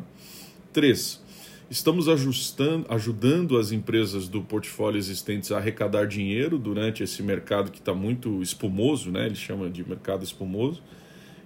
Três, 0.71 1.21
estamos 1.69 2.09
ajustando, 2.09 2.87
ajudando 2.89 3.59
as 3.59 3.71
empresas 3.71 4.27
do 4.27 4.41
portfólio 4.41 4.97
existentes 4.97 5.51
a 5.51 5.57
arrecadar 5.57 6.07
dinheiro 6.07 6.57
durante 6.57 7.03
esse 7.03 7.21
mercado 7.21 7.69
que 7.69 7.77
está 7.77 7.93
muito 7.93 8.41
espumoso, 8.41 9.11
né? 9.11 9.27
ele 9.27 9.35
chama 9.35 9.69
de 9.69 9.87
mercado 9.87 10.23
espumoso. 10.23 10.81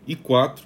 E 0.08 0.16
quatro, 0.16 0.66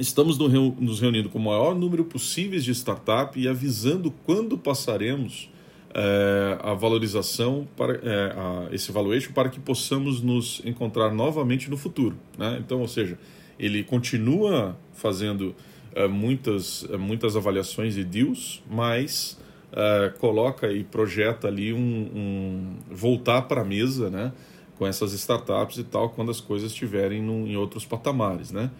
estamos 0.00 0.38
nos 0.38 0.98
reunindo 0.98 1.28
com 1.28 1.38
o 1.38 1.42
maior 1.42 1.74
número 1.74 2.06
possível 2.06 2.58
de 2.58 2.70
startups 2.70 3.42
e 3.42 3.46
avisando 3.46 4.10
quando 4.24 4.56
passaremos 4.56 5.50
é, 5.94 6.58
a 6.62 6.74
valorização 6.74 7.66
para 7.76 7.94
é, 7.94 8.32
a, 8.36 8.68
esse 8.72 8.92
valuation 8.92 9.32
para 9.32 9.48
que 9.48 9.58
possamos 9.58 10.22
nos 10.22 10.62
encontrar 10.64 11.12
novamente 11.12 11.68
no 11.68 11.76
futuro, 11.76 12.16
né? 12.38 12.58
Então, 12.60 12.80
ou 12.80 12.88
seja, 12.88 13.18
ele 13.58 13.82
continua 13.82 14.76
fazendo 14.92 15.54
é, 15.94 16.06
muitas 16.06 16.86
é, 16.90 16.96
muitas 16.96 17.36
avaliações 17.36 17.96
e 17.96 18.04
deals, 18.04 18.62
mas 18.70 19.38
é, 19.72 20.12
coloca 20.18 20.70
e 20.72 20.84
projeta 20.84 21.48
ali 21.48 21.72
um, 21.72 21.78
um 21.78 22.76
voltar 22.90 23.42
para 23.42 23.62
a 23.62 23.64
mesa, 23.64 24.08
né? 24.08 24.32
Com 24.78 24.86
essas 24.86 25.12
startups 25.12 25.76
e 25.78 25.84
tal, 25.84 26.10
quando 26.10 26.30
as 26.30 26.40
coisas 26.40 26.70
estiverem 26.70 27.20
em 27.20 27.56
outros 27.56 27.84
patamares, 27.84 28.50
né? 28.50 28.70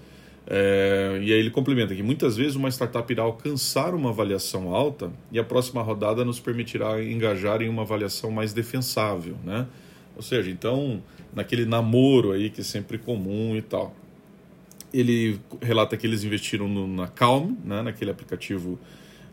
É, 0.52 1.20
e 1.22 1.32
aí 1.32 1.38
ele 1.38 1.50
complementa 1.50 1.94
que 1.94 2.02
muitas 2.02 2.36
vezes 2.36 2.56
uma 2.56 2.68
startup 2.68 3.10
irá 3.12 3.22
alcançar 3.22 3.94
uma 3.94 4.10
avaliação 4.10 4.74
alta 4.74 5.12
e 5.30 5.38
a 5.38 5.44
próxima 5.44 5.80
rodada 5.80 6.24
nos 6.24 6.40
permitirá 6.40 7.00
engajar 7.00 7.62
em 7.62 7.68
uma 7.68 7.82
avaliação 7.82 8.32
mais 8.32 8.52
defensável, 8.52 9.36
né? 9.44 9.68
Ou 10.16 10.22
seja, 10.22 10.50
então, 10.50 11.00
naquele 11.32 11.64
namoro 11.64 12.32
aí 12.32 12.50
que 12.50 12.62
é 12.62 12.64
sempre 12.64 12.98
comum 12.98 13.56
e 13.56 13.62
tal. 13.62 13.94
Ele 14.92 15.38
relata 15.62 15.96
que 15.96 16.04
eles 16.04 16.24
investiram 16.24 16.66
no, 16.66 16.88
na 16.88 17.06
Calm, 17.06 17.54
né, 17.64 17.80
naquele 17.82 18.10
aplicativo 18.10 18.76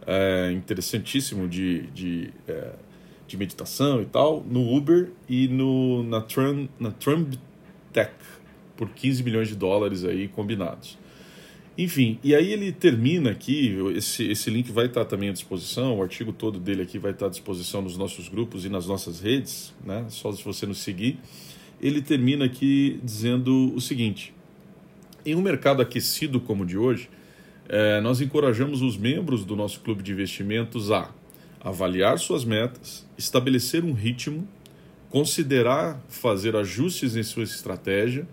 é, 0.06 0.52
interessantíssimo 0.52 1.48
de, 1.48 1.88
de, 1.88 2.32
é, 2.48 2.74
de 3.28 3.38
meditação 3.38 4.04
e 4.04 4.06
tal, 4.06 4.46
no 4.48 4.72
Uber 4.72 5.10
e 5.28 5.48
no, 5.48 6.04
na, 6.04 6.22
Trum, 6.22 6.70
na 6.80 6.92
Trump 6.92 7.34
Tech, 7.92 8.14
por 8.76 8.90
15 8.90 9.24
milhões 9.24 9.48
de 9.48 9.56
dólares 9.56 10.06
aí 10.06 10.28
combinados. 10.28 10.96
Enfim, 11.78 12.18
e 12.24 12.34
aí 12.34 12.52
ele 12.52 12.72
termina 12.72 13.30
aqui, 13.30 13.78
esse, 13.96 14.24
esse 14.24 14.50
link 14.50 14.72
vai 14.72 14.88
estar 14.88 15.06
também 15.06 15.30
à 15.30 15.32
disposição, 15.32 15.96
o 15.96 16.02
artigo 16.02 16.34
todo 16.34 16.60
dele 16.60 16.82
aqui 16.82 16.98
vai 16.98 17.12
estar 17.12 17.28
à 17.28 17.30
disposição 17.30 17.84
nos 17.84 17.96
nossos 17.96 18.28
grupos 18.28 18.66
e 18.66 18.70
nas 18.70 18.88
nossas 18.88 19.22
redes, 19.22 19.76
né? 19.86 20.06
só 20.10 20.32
se 20.32 20.44
você 20.44 20.66
nos 20.66 20.80
seguir. 20.80 21.20
Ele 21.80 22.02
termina 22.02 22.46
aqui 22.46 23.00
dizendo 23.04 23.72
o 23.76 23.80
seguinte: 23.80 24.34
em 25.24 25.36
um 25.36 25.42
mercado 25.42 25.80
aquecido 25.82 26.40
como 26.40 26.64
o 26.64 26.66
de 26.66 26.80
hoje, 26.80 27.10
é, 27.70 28.02
nós 28.02 28.22
encorajamos 28.22 28.82
os 28.82 28.98
membros 28.98 29.46
do 29.46 29.56
nosso 29.56 29.82
clube 29.82 30.02
de 30.02 30.12
investimentos 30.12 30.92
a 30.92 31.14
avaliar 31.60 32.18
suas 32.18 32.44
metas, 32.44 33.06
estabelecer 33.18 33.84
um 33.84 33.94
ritmo, 33.94 34.48
considerar 35.10 36.02
fazer 36.08 36.56
ajustes 36.56 37.16
em 37.16 37.24
sua 37.24 37.44
estratégia 37.44 38.28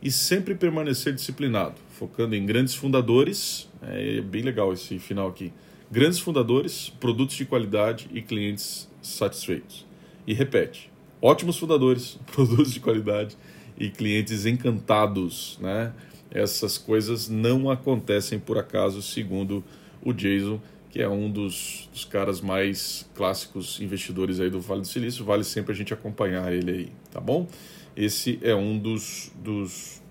e 0.00 0.10
sempre 0.10 0.54
permanecer 0.54 1.12
disciplinado, 1.12 1.74
focando 1.98 2.36
em 2.36 2.46
grandes 2.46 2.74
fundadores. 2.74 3.68
É 3.82 4.20
bem 4.20 4.42
legal 4.42 4.72
esse 4.72 4.98
final 4.98 5.28
aqui. 5.28 5.52
Grandes 5.90 6.20
fundadores, 6.20 6.90
produtos 7.00 7.36
de 7.36 7.44
qualidade 7.44 8.08
e 8.12 8.22
clientes 8.22 8.88
satisfeitos. 9.02 9.84
E 10.26 10.32
repete: 10.32 10.90
ótimos 11.20 11.58
fundadores, 11.58 12.18
produtos 12.32 12.72
de 12.72 12.80
qualidade 12.80 13.36
e 13.76 13.90
clientes 13.90 14.46
encantados, 14.46 15.58
né? 15.60 15.92
Essas 16.30 16.76
coisas 16.76 17.28
não 17.28 17.70
acontecem 17.70 18.38
por 18.38 18.58
acaso, 18.58 19.00
segundo 19.00 19.64
o 20.02 20.12
Jason, 20.12 20.60
que 20.90 21.00
é 21.00 21.08
um 21.08 21.30
dos, 21.30 21.88
dos 21.90 22.04
caras 22.04 22.40
mais 22.40 23.08
clássicos 23.14 23.80
investidores 23.80 24.38
aí 24.38 24.50
do 24.50 24.60
Vale 24.60 24.82
do 24.82 24.86
Silício. 24.86 25.24
Vale 25.24 25.42
sempre 25.42 25.72
a 25.72 25.74
gente 25.74 25.92
acompanhar 25.94 26.52
ele 26.52 26.70
aí, 26.70 26.92
tá 27.10 27.20
bom? 27.20 27.48
Esse 27.96 28.38
é 28.42 28.54
um 28.54 28.78
dos, 28.78 29.32
dos, 29.42 30.02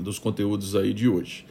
dos 0.00 0.18
conteúdos 0.18 0.76
aí 0.76 0.94
de 0.94 1.08
hoje. 1.08 1.44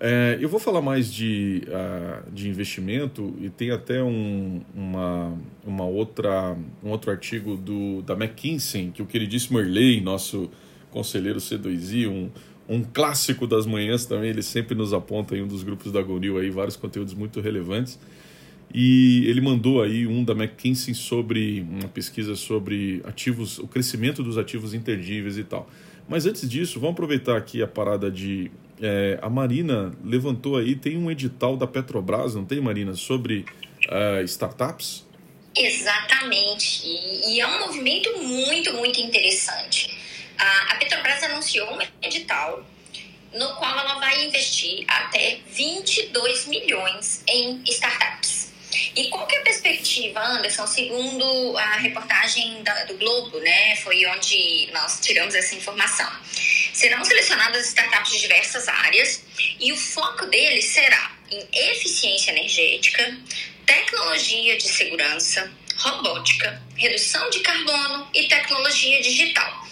É, 0.00 0.36
eu 0.40 0.48
vou 0.48 0.58
falar 0.58 0.82
mais 0.82 1.12
de, 1.12 1.62
uh, 1.68 2.30
de 2.32 2.48
investimento 2.48 3.34
e 3.40 3.48
tem 3.48 3.70
até 3.70 4.02
um, 4.02 4.60
uma, 4.74 5.38
uma 5.64 5.84
outra, 5.84 6.56
um 6.82 6.90
outro 6.90 7.10
artigo 7.10 7.56
do, 7.56 8.02
da 8.02 8.14
McKinsey, 8.14 8.90
que 8.92 9.00
o 9.00 9.06
queridíssimo 9.06 9.60
Erley, 9.60 10.00
nosso 10.00 10.50
conselheiro 10.90 11.38
C2I, 11.38 12.08
um, 12.08 12.28
um 12.68 12.82
clássico 12.82 13.46
das 13.46 13.66
manhãs 13.66 14.04
também, 14.04 14.30
ele 14.30 14.42
sempre 14.42 14.74
nos 14.74 14.92
aponta 14.92 15.36
em 15.36 15.42
um 15.42 15.46
dos 15.46 15.62
grupos 15.62 15.92
da 15.92 16.02
Gonil 16.02 16.38
aí 16.38 16.50
vários 16.50 16.76
conteúdos 16.76 17.14
muito 17.14 17.40
relevantes. 17.40 17.98
E 18.72 19.24
ele 19.26 19.40
mandou 19.40 19.82
aí 19.82 20.06
um 20.06 20.24
da 20.24 20.32
McKinsey 20.32 20.94
sobre 20.94 21.64
uma 21.70 21.88
pesquisa 21.88 22.34
sobre 22.34 23.00
ativos, 23.04 23.58
o 23.58 23.68
crescimento 23.68 24.22
dos 24.22 24.36
ativos 24.36 24.74
interdíveis 24.74 25.38
e 25.38 25.44
tal. 25.44 25.70
Mas 26.08 26.26
antes 26.26 26.48
disso, 26.48 26.78
vamos 26.78 26.94
aproveitar 26.94 27.36
aqui 27.36 27.62
a 27.62 27.66
parada 27.66 28.10
de. 28.10 28.50
É, 28.80 29.18
a 29.22 29.30
Marina 29.30 29.92
levantou 30.04 30.56
aí, 30.56 30.74
tem 30.74 30.96
um 30.96 31.10
edital 31.10 31.56
da 31.56 31.66
Petrobras, 31.66 32.34
não 32.34 32.44
tem, 32.44 32.60
Marina, 32.60 32.94
sobre 32.94 33.44
uh, 33.88 34.22
startups? 34.24 35.06
Exatamente. 35.56 36.82
E, 36.84 37.40
é 37.40 37.46
um 37.46 37.60
movimento 37.60 38.10
muito, 38.18 38.72
muito 38.74 39.00
interessante. 39.00 39.96
A, 40.36 40.72
a 40.72 40.76
Petrobras 40.76 41.22
anunciou 41.22 41.72
um 41.72 41.78
edital 42.02 42.64
no 43.32 43.54
qual 43.56 43.78
ela 43.78 43.98
vai 43.98 44.26
investir 44.26 44.84
até 44.88 45.38
22 45.48 46.46
milhões 46.46 47.22
em 47.28 47.62
startups. 47.66 48.43
E 48.96 49.08
qual 49.08 49.26
que 49.26 49.36
é 49.36 49.38
a 49.38 49.42
perspectiva, 49.42 50.20
Anderson? 50.20 50.66
Segundo 50.66 51.56
a 51.56 51.76
reportagem 51.76 52.62
da, 52.62 52.84
do 52.84 52.94
Globo, 52.94 53.38
né, 53.40 53.76
foi 53.76 54.04
onde 54.06 54.68
nós 54.72 55.00
tiramos 55.00 55.34
essa 55.34 55.54
informação. 55.54 56.10
Serão 56.72 57.04
selecionadas 57.04 57.68
startups 57.68 58.12
de 58.12 58.20
diversas 58.20 58.68
áreas 58.68 59.22
e 59.60 59.72
o 59.72 59.76
foco 59.76 60.26
deles 60.26 60.66
será 60.66 61.12
em 61.30 61.70
eficiência 61.70 62.30
energética, 62.32 63.16
tecnologia 63.66 64.56
de 64.56 64.68
segurança, 64.68 65.50
robótica, 65.76 66.62
redução 66.76 67.28
de 67.30 67.40
carbono 67.40 68.08
e 68.14 68.28
tecnologia 68.28 69.00
digital. 69.02 69.64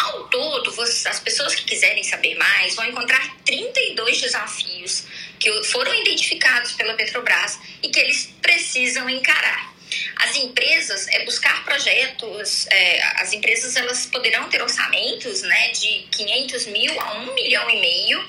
Ao 0.00 0.28
todo, 0.28 0.74
as 0.80 1.20
pessoas 1.20 1.54
que 1.54 1.64
quiserem 1.64 2.02
saber 2.02 2.34
mais 2.36 2.74
vão 2.74 2.86
encontrar 2.86 3.36
32 3.44 4.20
desafios 4.20 5.06
que 5.44 5.64
foram 5.64 5.94
identificados 5.94 6.72
pela 6.72 6.94
Petrobras 6.94 7.58
e 7.82 7.90
que 7.90 8.00
eles 8.00 8.32
precisam 8.40 9.10
encarar. 9.10 9.74
As 10.16 10.34
empresas 10.36 11.06
é 11.08 11.22
buscar 11.26 11.62
projetos, 11.64 12.66
é, 12.68 13.02
as 13.20 13.34
empresas 13.34 13.76
elas 13.76 14.06
poderão 14.06 14.48
ter 14.48 14.62
orçamentos 14.62 15.42
né, 15.42 15.68
de 15.72 16.06
500 16.10 16.66
mil 16.68 16.98
a 16.98 17.18
1 17.18 17.34
milhão 17.34 17.68
e 17.70 17.78
meio 17.78 18.24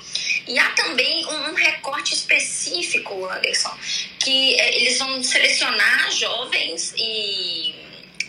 e 0.46 0.60
há 0.60 0.70
também 0.72 1.26
um, 1.26 1.54
recorte 1.54 2.14
específico, 2.14 3.26
Anderson, 3.28 3.74
que 4.20 4.60
é, 4.60 4.76
eles 4.76 5.00
vão 5.00 5.24
selecionar 5.24 6.12
jovens 6.12 6.94
e 6.98 7.74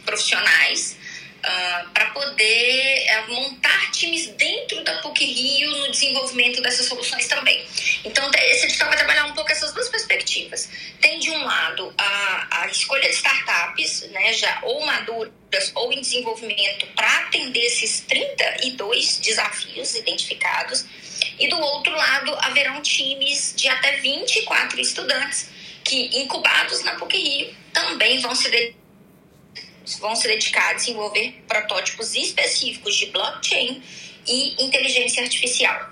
profissionais 0.04 0.95
uh, 1.46 1.48
ah, 1.48 1.86
para 1.94 2.06
poder 2.10 3.06
uh, 3.08 3.32
montar 3.32 3.90
times 3.92 4.26
dentro 4.36 4.82
da 4.84 4.98
PUC 4.98 5.24
Rio 5.24 5.70
no 5.70 5.90
desenvolvimento 5.90 6.60
dessas 6.60 6.86
soluções 6.86 7.26
também. 7.28 7.64
Então, 8.04 8.28
esse 8.34 8.66
edital 8.66 8.88
vai 8.88 8.96
trabalhar 8.96 9.26
um 9.26 9.32
pouco 9.32 9.50
essas 9.50 9.72
duas 9.72 9.88
perspectivas. 9.88 10.68
Tem, 11.00 11.18
de 11.18 11.30
um 11.30 11.44
lado, 11.44 11.94
a, 11.96 12.62
a 12.62 12.66
escolha 12.66 13.08
de 13.08 13.14
startups, 13.14 14.08
né, 14.10 14.32
já 14.32 14.60
ou 14.62 14.84
maduras 14.84 15.32
ou 15.74 15.92
em 15.92 16.00
desenvolvimento 16.00 16.86
para 16.94 17.20
atender 17.20 17.64
esses 17.64 18.00
32 18.00 19.18
desafios 19.18 19.94
identificados. 19.94 20.84
E 21.38 21.48
do 21.48 21.58
outro 21.58 21.94
lado, 21.94 22.34
haverão 22.40 22.82
times 22.82 23.54
de 23.56 23.68
até 23.68 23.96
24 23.98 24.80
estudantes 24.80 25.48
que, 25.84 26.18
incubados 26.18 26.82
na 26.82 26.94
PUC 26.96 27.16
Rio, 27.16 27.56
também 27.72 28.18
vão 28.18 28.34
se 28.34 28.50
dedicar 28.50 28.85
vão 30.00 30.14
se 30.16 30.26
dedicar 30.26 30.70
a 30.70 30.74
desenvolver 30.74 31.42
protótipos 31.46 32.14
específicos 32.14 32.96
de 32.96 33.06
blockchain 33.06 33.82
e 34.26 34.64
inteligência 34.64 35.22
artificial. 35.22 35.90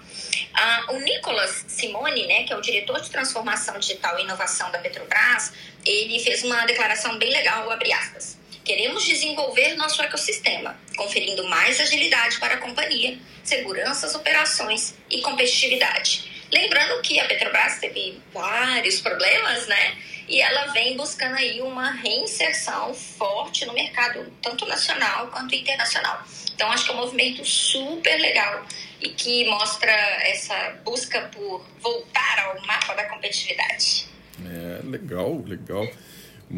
Ah, 0.53 0.87
o 0.91 0.99
Nicolas 0.99 1.65
Simone, 1.69 2.27
né, 2.27 2.45
que 2.45 2.53
é 2.53 2.57
o 2.57 2.61
diretor 2.61 3.01
de 3.01 3.11
transformação 3.11 3.79
digital 3.79 4.19
e 4.19 4.23
inovação 4.23 4.71
da 4.71 4.79
Petrobras, 4.79 5.53
ele 5.85 6.19
fez 6.21 6.43
uma 6.43 6.65
declaração 6.65 7.19
bem 7.19 7.31
legal, 7.31 7.71
abre 7.71 7.93
aspas. 7.93 8.39
Queremos 8.65 9.05
desenvolver 9.05 9.75
nosso 9.75 10.01
ecossistema, 10.03 10.79
conferindo 10.97 11.47
mais 11.49 11.79
agilidade 11.81 12.39
para 12.39 12.55
a 12.55 12.59
companhia, 12.59 13.19
segurança 13.43 14.17
operações 14.17 14.95
e 15.11 15.21
competitividade. 15.21 16.34
Lembrando 16.55 17.03
que 17.03 17.19
a 17.19 17.27
Petrobras 17.27 17.81
teve 17.81 18.23
vários 18.33 19.01
problemas, 19.01 19.67
né? 19.67 19.97
e 20.29 20.41
ela 20.41 20.73
vem 20.73 20.97
buscando 20.97 21.35
aí 21.35 21.61
uma 21.61 21.91
reinserção 21.91 22.95
forte 22.95 23.67
no 23.67 23.73
mercado, 23.75 24.33
tanto 24.41 24.67
nacional 24.67 25.29
quanto 25.29 25.55
internacional. 25.55 26.25
Então, 26.55 26.71
acho 26.71 26.85
que 26.85 26.91
é 26.93 26.95
um 26.95 26.99
movimento 26.99 27.45
super 27.45 28.17
legal 28.19 28.65
e 29.01 29.11
que 29.11 29.45
mostra 29.47 29.91
essa 29.91 30.81
busca 30.85 31.21
por 31.33 31.65
voltar 31.81 32.39
ao 32.47 32.67
mapa 32.67 32.95
da 32.95 33.05
competitividade. 33.05 34.07
É, 34.47 34.81
legal, 34.85 35.43
legal. 35.47 35.87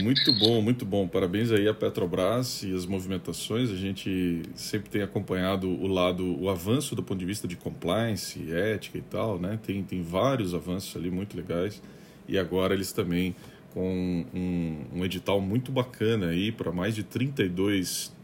Muito 0.02 0.30
bom, 0.34 0.60
muito 0.60 0.84
bom. 0.84 1.08
Parabéns 1.08 1.50
aí 1.50 1.66
à 1.66 1.72
Petrobras 1.72 2.62
e 2.62 2.74
as 2.74 2.84
movimentações. 2.84 3.70
A 3.70 3.76
gente 3.76 4.42
sempre 4.54 4.90
tem 4.90 5.00
acompanhado 5.00 5.66
o 5.68 5.86
lado, 5.86 6.38
o 6.38 6.50
avanço 6.50 6.94
do 6.94 7.02
ponto 7.02 7.18
de 7.18 7.24
vista 7.24 7.48
de 7.48 7.56
compliance, 7.56 8.52
ética 8.52 8.98
e 8.98 9.00
tal, 9.00 9.38
né? 9.38 9.58
Tem, 9.64 9.82
tem 9.82 10.02
vários 10.02 10.54
avanços 10.54 10.94
ali 10.96 11.10
muito 11.10 11.34
legais. 11.34 11.80
E 12.28 12.36
agora 12.36 12.74
eles 12.74 12.92
também 12.92 13.34
com 13.72 14.26
um, 14.34 14.98
um 14.98 15.04
edital 15.04 15.40
muito 15.40 15.72
bacana 15.72 16.28
aí 16.28 16.52
para 16.52 16.70
mais 16.70 16.94
de 16.94 17.02
32, 17.02 18.14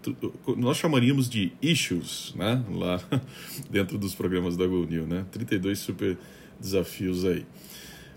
nós 0.57 0.77
chamaríamos 0.77 1.29
de 1.29 1.53
issues, 1.63 2.35
né? 2.37 2.63
Lá 2.71 3.03
dentro 3.71 3.97
dos 3.97 4.15
programas 4.15 4.59
da 4.59 4.67
GoNew, 4.67 5.07
né? 5.07 5.25
32 5.31 5.79
super 5.79 6.19
desafios 6.61 7.25
aí. 7.25 7.47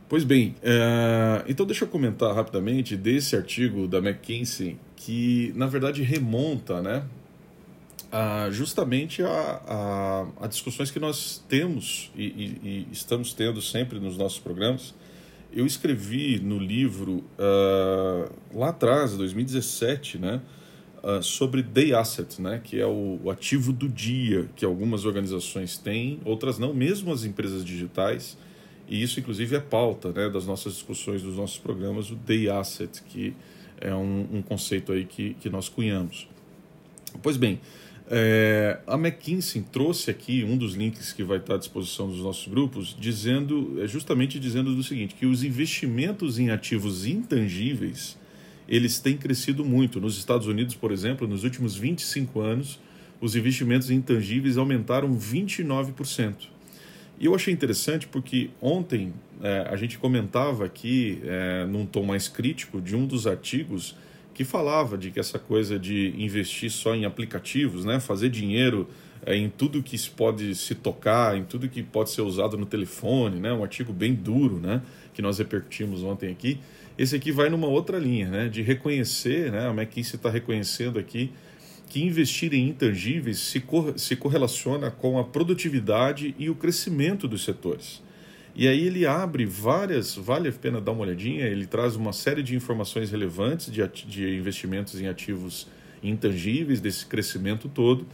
Pois 0.07 0.23
bem, 0.23 0.55
uh, 0.61 1.43
então 1.47 1.65
deixa 1.65 1.85
eu 1.85 1.89
comentar 1.89 2.33
rapidamente 2.33 2.95
desse 2.95 3.35
artigo 3.35 3.87
da 3.87 3.97
McKinsey 3.97 4.77
que 4.95 5.51
na 5.55 5.65
verdade 5.65 6.03
remonta, 6.03 6.81
né? 6.81 7.03
A, 8.11 8.49
justamente 8.51 9.23
a, 9.23 9.61
a, 9.67 10.45
a, 10.45 10.47
discussões 10.47 10.91
que 10.91 10.99
nós 10.99 11.43
temos 11.49 12.11
e, 12.15 12.23
e, 12.23 12.59
e 12.63 12.87
estamos 12.91 13.33
tendo 13.33 13.61
sempre 13.61 13.99
nos 13.99 14.15
nossos 14.15 14.39
programas 14.39 14.93
eu 15.55 15.65
escrevi 15.65 16.37
no 16.37 16.59
livro 16.59 17.23
uh, 17.39 18.29
lá 18.53 18.69
atrás, 18.69 19.15
2017, 19.15 20.17
né, 20.17 20.41
uh, 21.01 21.23
sobre 21.23 21.63
day 21.63 21.93
asset, 21.93 22.41
né, 22.41 22.59
que 22.61 22.77
é 22.77 22.85
o, 22.85 23.21
o, 23.23 23.31
ativo 23.31 23.71
do 23.71 23.87
dia 23.87 24.49
que 24.53 24.65
algumas 24.65 25.05
organizações 25.05 25.77
têm, 25.77 26.19
outras 26.25 26.59
não, 26.59 26.73
mesmo 26.73 27.11
as 27.13 27.23
empresas 27.23 27.63
digitais. 27.63 28.37
E 28.87 29.01
isso, 29.01 29.19
inclusive, 29.19 29.55
é 29.55 29.59
pauta 29.59 30.11
né, 30.11 30.29
das 30.29 30.45
nossas 30.45 30.73
discussões, 30.73 31.21
dos 31.21 31.35
nossos 31.35 31.57
programas, 31.57 32.11
o 32.11 32.15
day 32.15 32.49
asset, 32.49 33.01
que 33.03 33.33
é 33.81 33.93
um, 33.93 34.27
um 34.33 34.41
conceito 34.41 34.91
aí 34.91 35.05
que, 35.05 35.33
que 35.35 35.49
nós 35.49 35.67
cunhamos. 35.69 36.27
Pois 37.21 37.37
bem, 37.37 37.59
é, 38.09 38.79
a 38.85 38.95
McKinsey 38.95 39.63
trouxe 39.71 40.11
aqui 40.11 40.43
um 40.43 40.55
dos 40.57 40.75
links 40.75 41.11
que 41.11 41.23
vai 41.23 41.37
estar 41.37 41.55
à 41.55 41.57
disposição 41.57 42.07
dos 42.07 42.19
nossos 42.19 42.47
grupos, 42.47 42.95
dizendo, 42.99 43.81
é 43.81 43.87
justamente 43.87 44.39
dizendo 44.39 44.75
do 44.75 44.83
seguinte, 44.83 45.15
que 45.15 45.25
os 45.25 45.43
investimentos 45.43 46.37
em 46.37 46.51
ativos 46.51 47.05
intangíveis, 47.05 48.17
eles 48.67 48.99
têm 48.99 49.17
crescido 49.17 49.65
muito. 49.65 49.99
Nos 49.99 50.17
Estados 50.17 50.47
Unidos, 50.47 50.75
por 50.75 50.91
exemplo, 50.91 51.27
nos 51.27 51.43
últimos 51.43 51.75
25 51.75 52.39
anos, 52.41 52.79
os 53.19 53.35
investimentos 53.35 53.89
intangíveis 53.89 54.57
aumentaram 54.57 55.17
29%. 55.17 56.54
E 57.19 57.25
eu 57.25 57.35
achei 57.35 57.53
interessante 57.53 58.07
porque 58.07 58.49
ontem 58.61 59.13
é, 59.41 59.67
a 59.69 59.75
gente 59.75 59.97
comentava 59.97 60.65
aqui, 60.65 61.21
é, 61.23 61.65
num 61.65 61.85
tom 61.85 62.03
mais 62.03 62.27
crítico, 62.27 62.81
de 62.81 62.95
um 62.95 63.05
dos 63.05 63.25
artigos 63.25 63.95
que 64.33 64.43
falava 64.43 64.97
de 64.97 65.11
que 65.11 65.19
essa 65.19 65.39
coisa 65.39 65.79
de 65.79 66.13
investir 66.17 66.69
só 66.69 66.93
em 66.93 67.05
aplicativos, 67.05 67.85
né, 67.85 68.01
fazer 68.01 68.29
dinheiro 68.29 68.87
é, 69.25 69.33
em 69.33 69.49
tudo 69.49 69.81
que 69.81 69.97
pode 70.09 70.53
se 70.55 70.75
tocar, 70.75 71.37
em 71.37 71.45
tudo 71.45 71.69
que 71.69 71.81
pode 71.81 72.11
ser 72.11 72.21
usado 72.21 72.57
no 72.57 72.65
telefone, 72.65 73.39
né, 73.39 73.53
um 73.53 73.63
artigo 73.63 73.93
bem 73.93 74.13
duro, 74.13 74.59
né, 74.59 74.81
que 75.13 75.21
nós 75.21 75.37
repercutimos 75.37 76.03
ontem 76.03 76.29
aqui. 76.29 76.59
Esse 76.97 77.15
aqui 77.15 77.31
vai 77.31 77.49
numa 77.49 77.67
outra 77.67 77.97
linha, 77.97 78.29
né, 78.29 78.49
de 78.49 78.61
reconhecer, 78.61 79.51
né, 79.53 79.69
a 79.69 79.71
McKinsey 79.71 80.17
está 80.17 80.29
reconhecendo 80.29 80.99
aqui 80.99 81.31
que 81.87 82.03
investir 82.03 82.53
em 82.53 82.69
intangíveis 82.69 83.39
se, 83.39 83.59
cor 83.59 83.97
se 83.97 84.15
correlaciona 84.15 84.91
com 84.91 85.19
a 85.19 85.23
produtividade 85.23 86.35
e 86.37 86.49
o 86.49 86.55
crescimento 86.55 87.27
dos 87.27 87.43
setores. 87.43 88.01
E 88.55 88.67
aí 88.67 88.87
ele 88.87 89.05
abre 89.05 89.45
várias, 89.45 90.15
vale 90.15 90.47
a 90.47 90.51
pena 90.51 90.79
dar 90.79 90.93
uma 90.93 91.01
olhadinha, 91.01 91.45
ele 91.45 91.65
traz 91.65 91.95
uma 91.95 92.13
série 92.13 92.41
de 92.41 92.55
informações 92.55 93.11
relevantes 93.11 93.71
de, 93.71 93.85
de 94.07 94.37
investimentos 94.37 94.99
em 94.99 95.07
ativos 95.07 95.67
intangíveis, 96.01 96.79
desse 96.79 97.05
crescimento 97.05 97.67
todo, 97.67 98.07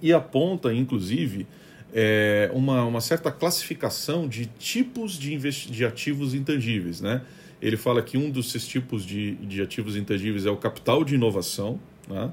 e 0.00 0.12
aponta, 0.12 0.72
inclusive, 0.72 1.46
é, 1.92 2.50
uma, 2.54 2.84
uma 2.84 3.00
certa 3.00 3.30
classificação 3.30 4.26
de 4.26 4.46
tipos 4.46 5.18
de, 5.18 5.36
de 5.38 5.84
ativos 5.84 6.32
intangíveis. 6.32 7.00
Né? 7.00 7.20
Ele 7.60 7.76
fala 7.76 8.02
que 8.02 8.16
um 8.16 8.30
desses 8.30 8.66
tipos 8.66 9.04
de, 9.04 9.34
de 9.36 9.60
ativos 9.60 9.96
intangíveis 9.96 10.46
é 10.46 10.50
o 10.50 10.56
capital 10.56 11.04
de 11.04 11.14
inovação, 11.14 11.78
né? 12.08 12.32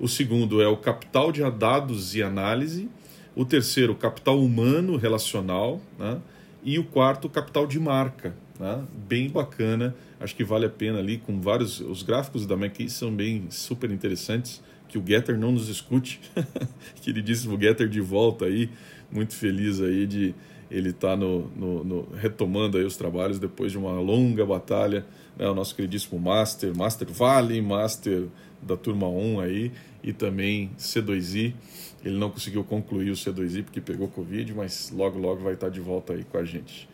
O 0.00 0.08
segundo 0.08 0.62
é 0.62 0.66
o 0.66 0.76
capital 0.76 1.30
de 1.30 1.48
dados 1.50 2.14
e 2.14 2.22
análise, 2.22 2.88
o 3.36 3.44
terceiro, 3.44 3.94
capital 3.94 4.42
humano 4.42 4.96
relacional, 4.96 5.80
né? 5.98 6.18
E 6.62 6.78
o 6.78 6.84
quarto, 6.84 7.28
capital 7.28 7.66
de 7.66 7.78
marca, 7.78 8.34
né? 8.58 8.82
bem 9.06 9.28
bacana. 9.28 9.94
Acho 10.18 10.34
que 10.34 10.44
vale 10.44 10.66
a 10.66 10.70
pena 10.70 10.98
ali, 10.98 11.18
com 11.18 11.40
vários. 11.40 11.80
Os 11.80 12.02
gráficos 12.02 12.46
da 12.46 12.54
McKinsey 12.54 12.98
são 12.98 13.14
bem 13.14 13.46
super 13.50 13.90
interessantes. 13.90 14.62
Que 14.88 14.98
o 14.98 15.04
Getter 15.06 15.38
não 15.38 15.52
nos 15.52 15.68
escute. 15.68 16.20
Queridíssimo 17.00 17.58
Getter 17.58 17.88
de 17.88 18.00
volta 18.00 18.46
aí, 18.46 18.68
muito 19.10 19.34
feliz 19.34 19.80
aí 19.80 20.06
de 20.06 20.34
ele 20.70 20.90
estar 20.90 21.10
tá 21.10 21.16
no, 21.16 21.48
no, 21.56 21.84
no, 21.84 22.08
retomando 22.14 22.76
aí 22.76 22.84
os 22.84 22.96
trabalhos 22.96 23.38
depois 23.38 23.72
de 23.72 23.78
uma 23.78 23.92
longa 23.92 24.44
batalha. 24.44 25.06
Né? 25.38 25.48
O 25.48 25.54
nosso 25.54 25.74
queridíssimo 25.74 26.18
Master, 26.20 26.76
Master 26.76 27.08
Vale, 27.10 27.60
Master 27.62 28.26
da 28.62 28.76
turma 28.76 29.08
1 29.08 29.40
aí, 29.40 29.72
e 30.02 30.12
também 30.12 30.70
C2I. 30.78 31.54
Ele 32.04 32.16
não 32.16 32.30
conseguiu 32.30 32.64
concluir 32.64 33.10
o 33.10 33.14
C2I 33.14 33.62
porque 33.62 33.80
pegou 33.80 34.08
Covid, 34.08 34.54
mas 34.54 34.90
logo, 34.90 35.18
logo 35.18 35.42
vai 35.42 35.54
estar 35.54 35.68
de 35.68 35.80
volta 35.80 36.14
aí 36.14 36.24
com 36.24 36.38
a 36.38 36.44
gente. 36.44 36.88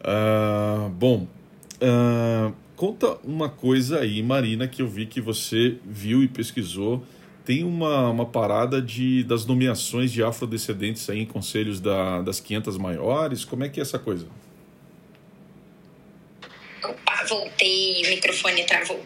Uh, 0.00 0.88
bom, 0.90 1.26
uh, 1.80 2.52
conta 2.76 3.18
uma 3.24 3.48
coisa 3.48 4.00
aí, 4.00 4.22
Marina, 4.22 4.68
que 4.68 4.82
eu 4.82 4.88
vi 4.88 5.06
que 5.06 5.20
você 5.20 5.78
viu 5.84 6.22
e 6.22 6.28
pesquisou. 6.28 7.02
Tem 7.44 7.64
uma, 7.64 8.10
uma 8.10 8.26
parada 8.26 8.80
de, 8.80 9.24
das 9.24 9.46
nomeações 9.46 10.12
de 10.12 10.22
afrodescendentes 10.22 11.08
aí 11.08 11.20
em 11.20 11.26
conselhos 11.26 11.80
da, 11.80 12.22
das 12.22 12.38
500 12.38 12.76
maiores. 12.78 13.44
Como 13.44 13.64
é 13.64 13.68
que 13.68 13.80
é 13.80 13.82
essa 13.82 13.98
coisa? 13.98 14.26
Opa, 16.84 17.24
voltei, 17.28 18.04
o 18.04 18.10
microfone 18.10 18.64
travou. 18.64 19.00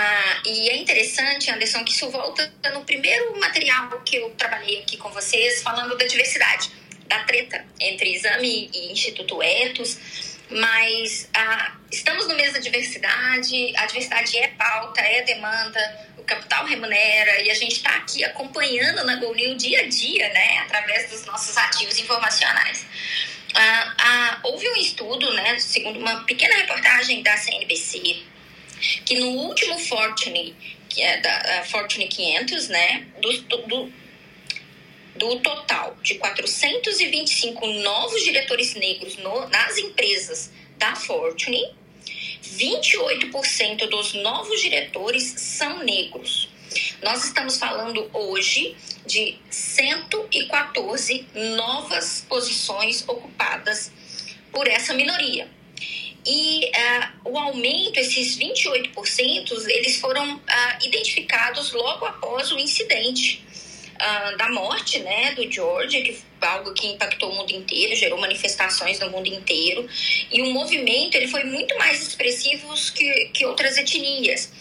Ah, 0.00 0.42
e 0.46 0.68
é 0.68 0.76
interessante, 0.76 1.50
Anderson, 1.50 1.82
que 1.82 1.90
isso 1.90 2.08
volta 2.08 2.52
no 2.72 2.84
primeiro 2.84 3.36
material 3.40 4.00
que 4.02 4.14
eu 4.14 4.30
trabalhei 4.30 4.80
aqui 4.80 4.96
com 4.96 5.10
vocês, 5.10 5.60
falando 5.60 5.96
da 5.96 6.06
diversidade, 6.06 6.70
da 7.08 7.24
treta 7.24 7.64
entre 7.80 8.14
exame 8.14 8.70
e 8.72 8.92
Instituto 8.92 9.42
Etos. 9.42 9.98
Mas 10.50 11.28
ah, 11.34 11.76
estamos 11.90 12.28
no 12.28 12.36
mês 12.36 12.52
da 12.52 12.60
diversidade, 12.60 13.76
a 13.76 13.86
diversidade 13.86 14.38
é 14.38 14.48
pauta, 14.48 15.00
é 15.00 15.22
demanda, 15.22 16.06
o 16.16 16.22
capital 16.22 16.64
remunera 16.64 17.42
e 17.42 17.50
a 17.50 17.54
gente 17.54 17.74
está 17.74 17.96
aqui 17.96 18.24
acompanhando 18.24 19.04
na 19.04 19.16
GoNew 19.16 19.56
dia 19.56 19.80
a 19.80 19.88
dia, 19.88 20.28
né, 20.28 20.58
através 20.60 21.10
dos 21.10 21.26
nossos 21.26 21.56
ativos 21.56 21.98
informacionais. 21.98 22.86
Ah, 23.52 23.94
ah, 23.98 24.40
houve 24.44 24.68
um 24.70 24.76
estudo, 24.76 25.32
né, 25.34 25.58
segundo 25.58 25.98
uma 25.98 26.22
pequena 26.24 26.54
reportagem 26.54 27.20
da 27.20 27.36
CNBC, 27.36 28.24
que 29.04 29.18
no 29.18 29.28
último 29.28 29.78
Fortune, 29.78 30.54
que 30.88 31.02
é 31.02 31.20
da 31.20 31.64
Fortune 31.64 32.08
500, 32.08 32.68
né, 32.68 33.06
do, 33.20 33.58
do, 33.66 33.92
do 35.16 35.40
total 35.40 35.96
de 36.02 36.14
425 36.16 37.66
novos 37.66 38.22
diretores 38.22 38.74
negros 38.74 39.16
no, 39.16 39.48
nas 39.48 39.78
empresas 39.78 40.50
da 40.78 40.94
Fortune, 40.94 41.72
28% 42.56 43.88
dos 43.88 44.14
novos 44.14 44.60
diretores 44.60 45.34
são 45.36 45.82
negros. 45.84 46.48
Nós 47.02 47.24
estamos 47.24 47.58
falando 47.58 48.08
hoje 48.12 48.76
de 49.06 49.36
114 49.50 51.26
novas 51.56 52.24
posições 52.28 53.04
ocupadas 53.08 53.90
por 54.52 54.66
essa 54.68 54.92
minoria. 54.92 55.48
E 56.26 56.66
uh, 56.66 57.30
o 57.30 57.38
aumento, 57.38 57.98
esses 57.98 58.38
28%, 58.38 59.66
eles 59.68 60.00
foram 60.00 60.36
uh, 60.36 60.40
identificados 60.84 61.72
logo 61.72 62.04
após 62.04 62.52
o 62.52 62.58
incidente 62.58 63.44
uh, 63.94 64.36
da 64.36 64.50
morte 64.50 64.98
né, 65.00 65.32
do 65.34 65.50
George, 65.50 66.02
que 66.02 66.18
algo 66.40 66.72
que 66.72 66.86
impactou 66.86 67.30
o 67.30 67.34
mundo 67.34 67.50
inteiro, 67.50 67.94
gerou 67.96 68.18
manifestações 68.18 69.00
no 69.00 69.10
mundo 69.10 69.26
inteiro. 69.26 69.88
E 70.30 70.42
o 70.42 70.46
movimento 70.52 71.16
ele 71.16 71.28
foi 71.28 71.44
muito 71.44 71.76
mais 71.78 72.06
expressivo 72.06 72.72
que, 72.94 73.30
que 73.34 73.46
outras 73.46 73.76
etnias. 73.76 74.52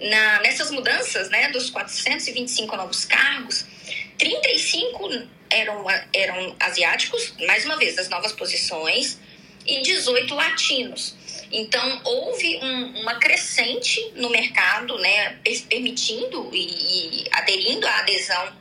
Na, 0.00 0.40
nessas 0.40 0.70
mudanças 0.70 1.28
né, 1.28 1.50
dos 1.50 1.68
425 1.70 2.74
novos 2.76 3.04
cargos, 3.04 3.66
35 4.16 5.28
eram, 5.50 5.84
eram 6.14 6.56
asiáticos, 6.58 7.34
mais 7.46 7.64
uma 7.64 7.76
vez, 7.76 7.98
as 7.98 8.08
novas 8.08 8.32
posições, 8.32 9.18
e 9.70 9.82
18 9.82 10.34
latinos. 10.34 11.14
Então, 11.52 12.00
houve 12.04 12.58
um, 12.62 13.00
uma 13.00 13.14
crescente 13.16 14.12
no 14.14 14.30
mercado, 14.30 14.98
né, 14.98 15.38
permitindo 15.68 16.50
e, 16.52 17.24
e 17.24 17.24
aderindo 17.32 17.86
à 17.86 17.98
adesão 17.98 18.52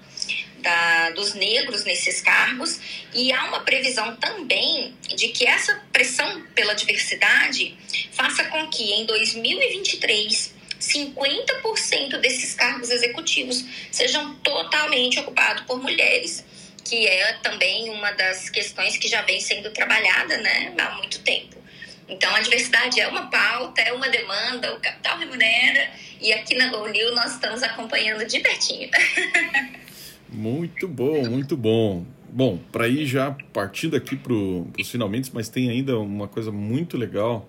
da, 0.57 1.09
dos 1.11 1.33
negros 1.33 1.83
nesses 1.83 2.21
cargos, 2.21 2.79
e 3.13 3.31
há 3.31 3.45
uma 3.45 3.61
previsão 3.61 4.15
também 4.17 4.93
de 5.15 5.29
que 5.29 5.45
essa 5.45 5.81
pressão 5.91 6.43
pela 6.55 6.73
diversidade 6.73 7.77
faça 8.11 8.43
com 8.45 8.67
que 8.67 8.91
em 8.91 9.05
2023 9.05 10.55
50% 10.79 12.17
desses 12.19 12.53
cargos 12.53 12.89
executivos 12.89 13.65
sejam 13.91 14.35
totalmente 14.35 15.19
ocupados 15.19 15.63
por 15.63 15.81
mulheres 15.81 16.45
que 16.83 17.07
é 17.07 17.33
também 17.43 17.89
uma 17.89 18.11
das 18.11 18.49
questões 18.49 18.97
que 18.97 19.07
já 19.07 19.21
vem 19.21 19.39
sendo 19.39 19.71
trabalhada 19.71 20.37
né, 20.37 20.73
há 20.77 20.95
muito 20.95 21.19
tempo. 21.19 21.57
Então, 22.07 22.33
a 22.35 22.39
diversidade 22.39 22.99
é 22.99 23.07
uma 23.07 23.29
pauta, 23.29 23.81
é 23.81 23.93
uma 23.93 24.09
demanda, 24.09 24.73
o 24.73 24.79
capital 24.79 25.19
remunera, 25.19 25.91
e 26.19 26.33
aqui 26.33 26.55
na 26.55 26.69
GoNew 26.69 27.13
nós 27.13 27.33
estamos 27.33 27.61
acompanhando 27.61 28.25
de 28.25 28.39
pertinho. 28.39 28.89
muito 30.27 30.87
bom, 30.87 31.29
muito 31.29 31.55
bom. 31.55 32.05
Bom, 32.31 32.59
para 32.71 32.87
ir 32.87 33.05
já 33.05 33.35
partindo 33.53 33.95
aqui 33.95 34.15
para 34.15 34.33
os 34.33 34.89
finalmente, 34.89 35.31
mas 35.33 35.49
tem 35.49 35.69
ainda 35.69 35.99
uma 35.99 36.27
coisa 36.27 36.51
muito 36.51 36.97
legal. 36.97 37.47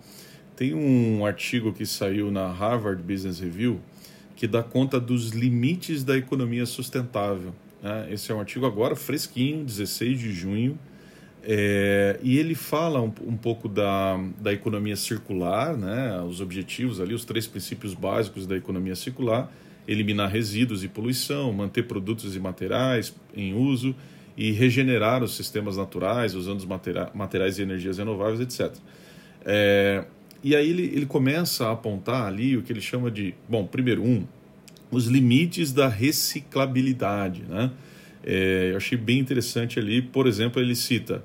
Tem 0.56 0.74
um 0.74 1.24
artigo 1.24 1.72
que 1.72 1.86
saiu 1.86 2.30
na 2.30 2.52
Harvard 2.52 3.02
Business 3.02 3.40
Review 3.40 3.80
que 4.40 4.46
dá 4.46 4.62
conta 4.62 4.98
dos 4.98 5.32
limites 5.32 6.02
da 6.02 6.16
economia 6.16 6.64
sustentável. 6.64 7.54
Né? 7.82 8.08
Esse 8.10 8.30
é 8.30 8.34
um 8.34 8.40
artigo 8.40 8.66
agora 8.66 8.94
fresquinho, 8.94 9.64
16 9.64 10.18
de 10.18 10.32
junho, 10.32 10.78
é, 11.42 12.18
e 12.22 12.38
ele 12.38 12.54
fala 12.54 13.00
um, 13.00 13.12
um, 13.26 13.36
pouco 13.36 13.68
da, 13.68 14.18
da 14.38 14.52
economia 14.52 14.96
circular, 14.96 15.76
né? 15.76 16.20
os 16.22 16.40
objetivos 16.40 17.00
ali, 17.00 17.14
os 17.14 17.24
três 17.24 17.46
princípios 17.46 17.94
básicos 17.94 18.46
da 18.46 18.56
economia 18.56 18.94
circular, 18.94 19.50
eliminar 19.88 20.30
resíduos 20.30 20.84
e 20.84 20.88
poluição, 20.88 21.52
manter 21.52 21.84
produtos 21.84 22.36
e 22.36 22.40
materiais 22.40 23.14
em 23.34 23.54
uso 23.54 23.94
e 24.36 24.52
regenerar 24.52 25.22
os 25.24 25.34
sistemas 25.34 25.76
naturais 25.76 26.34
usando 26.34 26.58
os 26.58 26.66
materiais 27.14 27.58
e 27.58 27.62
energias 27.62 27.98
renováveis, 27.98 28.40
etc. 28.40 28.74
É, 29.44 30.04
e 30.42 30.54
aí 30.54 30.68
ele, 30.70 30.84
ele 30.84 31.06
começa 31.06 31.66
a 31.66 31.72
apontar 31.72 32.26
ali 32.26 32.56
o 32.56 32.62
que 32.62 32.72
ele 32.72 32.80
chama 32.80 33.10
de, 33.10 33.34
bom, 33.48 33.66
primeiro, 33.66 34.02
um, 34.02 34.26
os 34.90 35.06
limites 35.06 35.72
da 35.72 35.88
reciclabilidade, 35.88 37.42
né? 37.48 37.70
É, 38.22 38.70
eu 38.72 38.76
achei 38.76 38.98
bem 38.98 39.18
interessante 39.18 39.78
ali, 39.78 40.02
por 40.02 40.26
exemplo, 40.26 40.60
ele 40.60 40.74
cita 40.74 41.22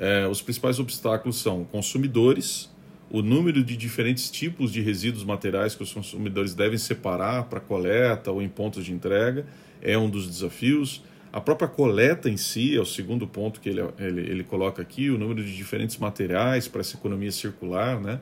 é, 0.00 0.26
os 0.26 0.40
principais 0.40 0.78
obstáculos 0.78 1.38
são 1.38 1.62
consumidores, 1.62 2.70
o 3.10 3.20
número 3.20 3.62
de 3.62 3.76
diferentes 3.76 4.30
tipos 4.30 4.72
de 4.72 4.80
resíduos 4.80 5.24
materiais 5.24 5.74
que 5.74 5.82
os 5.82 5.92
consumidores 5.92 6.54
devem 6.54 6.78
separar 6.78 7.44
para 7.44 7.60
coleta 7.60 8.30
ou 8.30 8.40
em 8.40 8.48
pontos 8.48 8.86
de 8.86 8.94
entrega 8.94 9.44
é 9.82 9.98
um 9.98 10.08
dos 10.08 10.26
desafios. 10.26 11.02
A 11.30 11.38
própria 11.38 11.68
coleta 11.68 12.30
em 12.30 12.38
si 12.38 12.74
é 12.74 12.80
o 12.80 12.86
segundo 12.86 13.26
ponto 13.26 13.60
que 13.60 13.68
ele, 13.68 13.82
ele, 13.98 14.20
ele 14.22 14.42
coloca 14.42 14.80
aqui, 14.80 15.10
o 15.10 15.18
número 15.18 15.44
de 15.44 15.54
diferentes 15.54 15.98
materiais 15.98 16.66
para 16.66 16.80
essa 16.80 16.96
economia 16.96 17.30
circular, 17.30 18.00
né? 18.00 18.20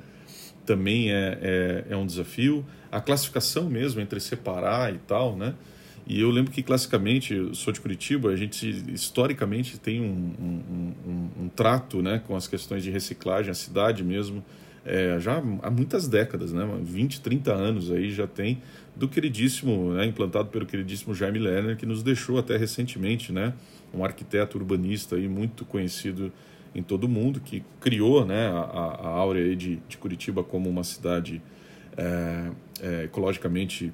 Também 0.69 1.11
é, 1.11 1.39
é, 1.41 1.85
é, 1.91 1.97
um 1.97 2.05
desafio. 2.05 2.63
A 2.93 3.01
classificação 3.01 3.71
mesmo 3.71 4.03
entre 4.03 4.21
separar 4.21 4.95
e 4.95 4.99
tal, 4.99 5.35
né? 5.35 5.55
E 6.07 6.21
eu 6.21 6.31
lembro 6.31 6.53
que 6.53 6.63
classicamente, 6.63 7.35
eu 7.35 7.55
sou 7.55 7.73
de 7.73 7.81
Curitiba, 7.81 8.31
a 8.31 8.37
gente 8.37 8.67
historicamente 8.93 9.79
tem 9.79 10.01
um, 10.01 10.35
um, 10.41 10.95
um, 11.07 11.45
um 11.45 11.49
trato 11.49 12.03
né, 12.03 12.23
com 12.27 12.35
as 12.35 12.47
questões 12.47 12.83
de 12.83 12.91
reciclagem, 12.91 13.51
a 13.51 13.55
cidade 13.55 14.03
mesmo, 14.03 14.43
é, 14.87 15.19
já 15.21 15.43
há 15.63 15.71
muitas 15.71 16.09
décadas, 16.09 16.51
né, 16.51 16.67
20, 16.83 17.21
30 17.21 17.53
anos 17.53 17.91
aí 17.91 18.11
já 18.11 18.27
tem, 18.27 18.63
do 18.97 19.07
queridíssimo, 19.07 19.93
né, 19.93 20.07
implantado 20.07 20.49
pelo 20.49 20.65
queridíssimo 20.65 21.15
Jaime 21.15 21.39
Lerner, 21.39 21.77
que 21.77 21.85
nos 21.85 22.03
deixou 22.03 22.39
até 22.39 22.57
recentemente, 22.57 23.31
né, 23.31 23.53
um 23.93 24.03
arquiteto 24.03 24.57
urbanista 24.57 25.17
aí 25.17 25.29
muito 25.29 25.67
conhecido 25.67 26.33
em 26.75 26.83
todo 26.83 27.05
o 27.05 27.09
mundo, 27.09 27.41
que 27.41 27.63
criou 27.81 28.25
né, 28.25 28.49
a, 28.49 29.01
a 29.03 29.09
áurea 29.09 29.55
de, 29.57 29.77
de 29.89 29.97
Curitiba 29.97 30.45
como 30.45 30.69
uma 30.69 30.85
cidade 30.85 31.43
é, 31.97 32.51
é, 32.81 33.05
ecologicamente 33.05 33.93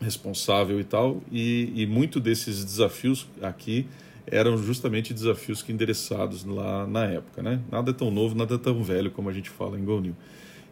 responsável 0.00 0.78
e 0.78 0.84
tal, 0.84 1.22
e, 1.32 1.72
e 1.74 1.86
muito 1.86 2.20
desses 2.20 2.64
desafios 2.64 3.26
aqui 3.42 3.86
eram 4.26 4.58
justamente 4.58 5.14
desafios 5.14 5.62
que 5.62 5.72
endereçados 5.72 6.44
lá 6.44 6.86
na 6.86 7.04
época, 7.04 7.42
né? 7.42 7.60
Nada 7.70 7.92
é 7.92 7.94
tão 7.94 8.10
novo, 8.10 8.34
nada 8.34 8.56
é 8.56 8.58
tão 8.58 8.82
velho 8.82 9.10
como 9.10 9.28
a 9.28 9.32
gente 9.32 9.48
fala 9.48 9.78
em 9.78 9.84
Go 9.84 10.00
New. 10.00 10.16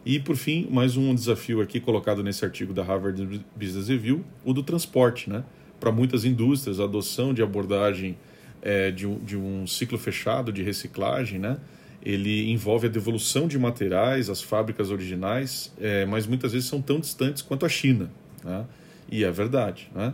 E 0.05 0.19
por 0.19 0.35
fim, 0.35 0.67
mais 0.69 0.97
um 0.97 1.15
desafio 1.15 1.61
aqui 1.61 1.79
colocado 1.79 2.21
nesse 2.21 2.43
artigo 2.43 2.73
da 2.73 2.83
Harvard 2.83 3.41
Business 3.55 3.87
Review, 3.87 4.23
o 4.43 4.53
do 4.53 4.61
transporte, 4.61 5.29
né? 5.29 5.43
Para 5.79 5.91
muitas 5.91 6.25
indústrias, 6.25 6.79
a 6.79 6.83
adoção 6.83 7.33
de 7.33 7.41
abordagem 7.41 8.17
é, 8.65 8.89
de, 8.89 9.07
de 9.17 9.37
um 9.37 9.67
ciclo 9.67 9.97
fechado 9.97 10.51
de 10.51 10.63
reciclagem, 10.63 11.37
né? 11.37 11.57
Ele 12.03 12.51
envolve 12.51 12.87
a 12.87 12.89
devolução 12.89 13.47
de 13.47 13.57
materiais 13.57 14.29
às 14.29 14.41
fábricas 14.41 14.89
originais, 14.89 15.71
é, 15.79 16.05
mas 16.05 16.25
muitas 16.25 16.51
vezes 16.51 16.67
são 16.67 16.81
tão 16.81 16.99
distantes 16.99 17.41
quanto 17.43 17.65
a 17.65 17.69
China, 17.69 18.09
né? 18.43 18.65
E 19.09 19.23
é 19.23 19.31
verdade, 19.31 19.89
né? 19.93 20.13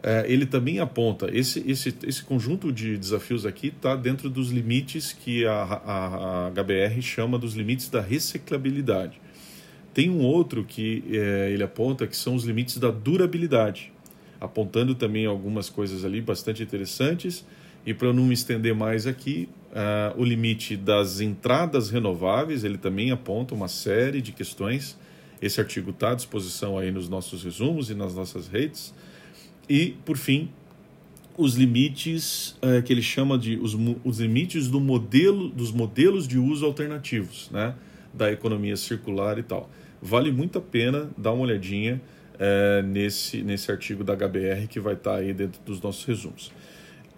É, 0.00 0.24
ele 0.28 0.46
também 0.46 0.78
aponta 0.78 1.28
esse, 1.36 1.58
esse, 1.68 1.92
esse 2.04 2.22
conjunto 2.22 2.72
de 2.72 2.96
desafios 2.96 3.44
aqui 3.44 3.66
está 3.66 3.96
dentro 3.96 4.30
dos 4.30 4.48
limites 4.48 5.12
que 5.12 5.44
a, 5.44 5.52
a, 5.54 6.46
a, 6.46 6.50
HBR 6.50 7.02
chama 7.02 7.36
dos 7.36 7.54
limites 7.54 7.88
da 7.88 8.00
reciclabilidade. 8.00 9.20
Tem 9.92 10.08
um 10.08 10.20
outro 10.20 10.64
que 10.64 11.02
é, 11.10 11.50
ele 11.50 11.64
aponta 11.64 12.06
que 12.06 12.16
são 12.16 12.36
os 12.36 12.44
limites 12.44 12.78
da 12.78 12.92
durabilidade, 12.92 13.92
apontando 14.40 14.94
também 14.94 15.26
algumas 15.26 15.68
coisas 15.68 16.04
ali 16.04 16.20
bastante 16.20 16.62
interessantes 16.62 17.44
e 17.88 17.94
para 17.94 18.08
eu 18.08 18.12
não 18.12 18.24
me 18.24 18.34
estender 18.34 18.74
mais 18.74 19.06
aqui, 19.06 19.48
uh, 19.70 20.20
o 20.20 20.22
limite 20.22 20.76
das 20.76 21.22
entradas 21.22 21.88
renováveis, 21.88 22.62
ele 22.62 22.76
também 22.76 23.10
aponta 23.10 23.54
uma 23.54 23.66
série 23.66 24.20
de 24.20 24.30
questões. 24.30 24.98
Esse 25.40 25.58
artigo 25.58 25.88
está 25.88 26.10
à 26.10 26.14
disposição 26.14 26.76
aí 26.76 26.90
nos 26.90 27.08
nossos 27.08 27.42
resumos 27.42 27.88
e 27.88 27.94
nas 27.94 28.14
nossas 28.14 28.46
redes. 28.46 28.92
E, 29.66 29.96
por 30.04 30.18
fim, 30.18 30.50
os 31.34 31.54
limites 31.54 32.58
uh, 32.62 32.82
que 32.84 32.92
ele 32.92 33.00
chama 33.00 33.38
de 33.38 33.56
os, 33.56 33.74
os 34.04 34.20
limites 34.20 34.68
do 34.68 34.80
modelo, 34.80 35.48
dos 35.48 35.72
modelos 35.72 36.28
de 36.28 36.36
uso 36.38 36.66
alternativos, 36.66 37.48
né? 37.50 37.74
da 38.12 38.30
economia 38.30 38.76
circular 38.76 39.38
e 39.38 39.42
tal. 39.42 39.70
Vale 40.02 40.30
muito 40.30 40.58
a 40.58 40.60
pena 40.60 41.08
dar 41.16 41.32
uma 41.32 41.44
olhadinha 41.44 42.02
uh, 42.34 42.86
nesse, 42.86 43.42
nesse 43.42 43.72
artigo 43.72 44.04
da 44.04 44.14
HBR 44.14 44.66
que 44.68 44.78
vai 44.78 44.92
estar 44.92 45.12
tá 45.12 45.16
aí 45.16 45.32
dentro 45.32 45.58
dos 45.64 45.80
nossos 45.80 46.04
resumos. 46.04 46.52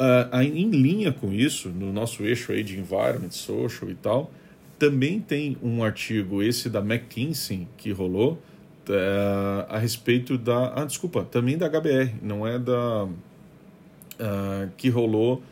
Uh, 0.01 0.41
em 0.41 0.71
linha 0.71 1.13
com 1.13 1.31
isso, 1.31 1.69
no 1.69 1.93
nosso 1.93 2.23
eixo 2.23 2.53
aí 2.53 2.63
de 2.63 2.79
environment, 2.79 3.31
social 3.31 3.91
e 3.91 3.95
tal, 3.95 4.31
também 4.79 5.21
tem 5.21 5.59
um 5.63 5.85
artigo, 5.85 6.43
esse 6.43 6.71
da 6.71 6.81
McKinsey, 6.81 7.69
que 7.77 7.93
rolou, 7.93 8.41
uh, 8.89 9.67
a 9.69 9.79
respeito 9.79 10.39
da. 10.39 10.73
Ah, 10.75 10.85
desculpa, 10.87 11.23
também 11.25 11.59
da 11.59 11.69
HBR, 11.69 12.15
não 12.23 12.47
é 12.47 12.59
da. 12.59 13.05
Uh, 13.05 14.71
que 14.77 14.89
rolou 14.89 15.43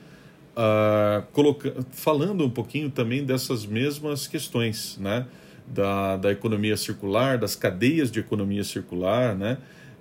uh, 0.58 1.22
coloca, 1.32 1.74
falando 1.92 2.44
um 2.44 2.50
pouquinho 2.50 2.90
também 2.90 3.24
dessas 3.24 3.64
mesmas 3.64 4.26
questões, 4.26 4.98
né? 4.98 5.26
Da, 5.66 6.16
da 6.16 6.32
economia 6.32 6.76
circular, 6.76 7.38
das 7.38 7.54
cadeias 7.54 8.10
de 8.10 8.20
economia 8.20 8.64
circular, 8.64 9.34
né? 9.36 9.58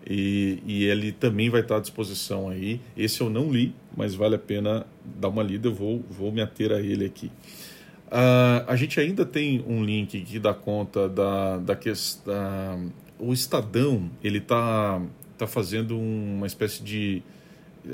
E, 0.10 0.60
e, 0.66 0.86
ele 0.86 1.12
também 1.12 1.50
vai 1.50 1.60
estar 1.60 1.78
à 1.78 1.80
disposição 1.82 2.48
aí. 2.48 2.80
Esse 2.96 3.20
eu 3.20 3.30
não 3.30 3.52
li, 3.52 3.76
mas 3.96 4.16
vale 4.16 4.36
a 4.36 4.40
pena 4.40 4.88
dar 5.04 5.28
uma 5.28 5.44
lida, 5.44 5.68
eu 5.68 5.74
vou, 5.74 6.02
vou 6.10 6.32
me 6.32 6.42
ater 6.42 6.72
a 6.72 6.80
ele 6.80 7.06
aqui. 7.06 7.30
Uh, 8.08 8.64
a 8.68 8.76
gente 8.78 8.98
ainda 9.02 9.26
tem 9.26 9.62
um 9.68 9.84
link 9.84 10.22
que 10.22 10.40
dá 10.40 10.54
conta 10.54 11.10
da, 11.10 11.58
da 11.58 11.76
questão. 11.76 12.90
O 13.20 13.34
Estadão 13.34 14.10
ele 14.24 14.38
está 14.38 15.02
tá 15.38 15.46
fazendo 15.46 16.00
uma 16.00 16.48
espécie 16.48 16.82
de. 16.82 17.22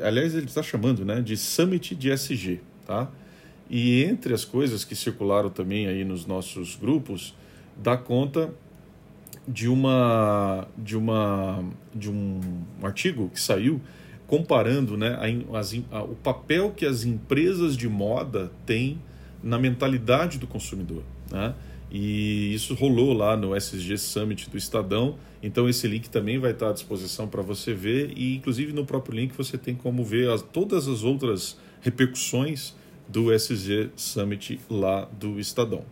Aliás, 0.03 0.35
ele 0.35 0.45
está 0.45 0.61
chamando 0.61 1.03
né, 1.03 1.19
de 1.19 1.35
Summit 1.35 1.95
de 1.95 2.11
SG. 2.11 2.59
Tá? 2.85 3.09
E 3.67 4.03
entre 4.03 4.35
as 4.35 4.45
coisas 4.45 4.85
que 4.85 4.95
circularam 4.95 5.49
também 5.49 5.87
aí 5.87 6.05
nos 6.05 6.27
nossos 6.27 6.75
grupos, 6.75 7.33
dá 7.75 7.97
conta 7.97 8.53
de 9.47 9.67
uma 9.67 10.67
de 10.77 10.95
uma 10.95 11.63
de 11.93 12.09
um 12.09 12.39
artigo 12.81 13.29
que 13.29 13.39
saiu 13.39 13.81
comparando 14.27 14.97
né, 14.97 15.17
a, 15.19 15.57
as, 15.57 15.75
a, 15.91 16.03
o 16.03 16.15
papel 16.15 16.71
que 16.71 16.85
as 16.85 17.03
empresas 17.03 17.77
de 17.77 17.87
moda 17.87 18.51
têm 18.65 18.99
na 19.43 19.59
mentalidade 19.59 20.39
do 20.39 20.47
consumidor. 20.47 21.03
Né? 21.29 21.53
E 21.91 22.53
isso 22.53 22.73
rolou 22.73 23.13
lá 23.13 23.37
no 23.37 23.55
SG 23.55 23.97
Summit 23.97 24.49
do 24.49 24.57
Estadão. 24.57 25.17
Então 25.43 25.69
esse 25.69 25.87
link 25.87 26.09
também 26.09 26.39
vai 26.39 26.51
estar 26.51 26.69
à 26.69 26.73
disposição 26.73 27.27
para 27.27 27.41
você 27.41 27.73
ver 27.73 28.13
e 28.15 28.35
inclusive 28.35 28.73
no 28.73 28.85
próprio 28.85 29.15
link 29.15 29.33
você 29.37 29.57
tem 29.57 29.75
como 29.75 30.03
ver 30.03 30.29
as, 30.29 30.41
todas 30.41 30.87
as 30.87 31.03
outras 31.03 31.57
repercussões 31.81 32.73
do 33.07 33.31
SG 33.31 33.91
Summit 33.95 34.59
lá 34.69 35.07
do 35.19 35.39
Estadão. 35.39 35.83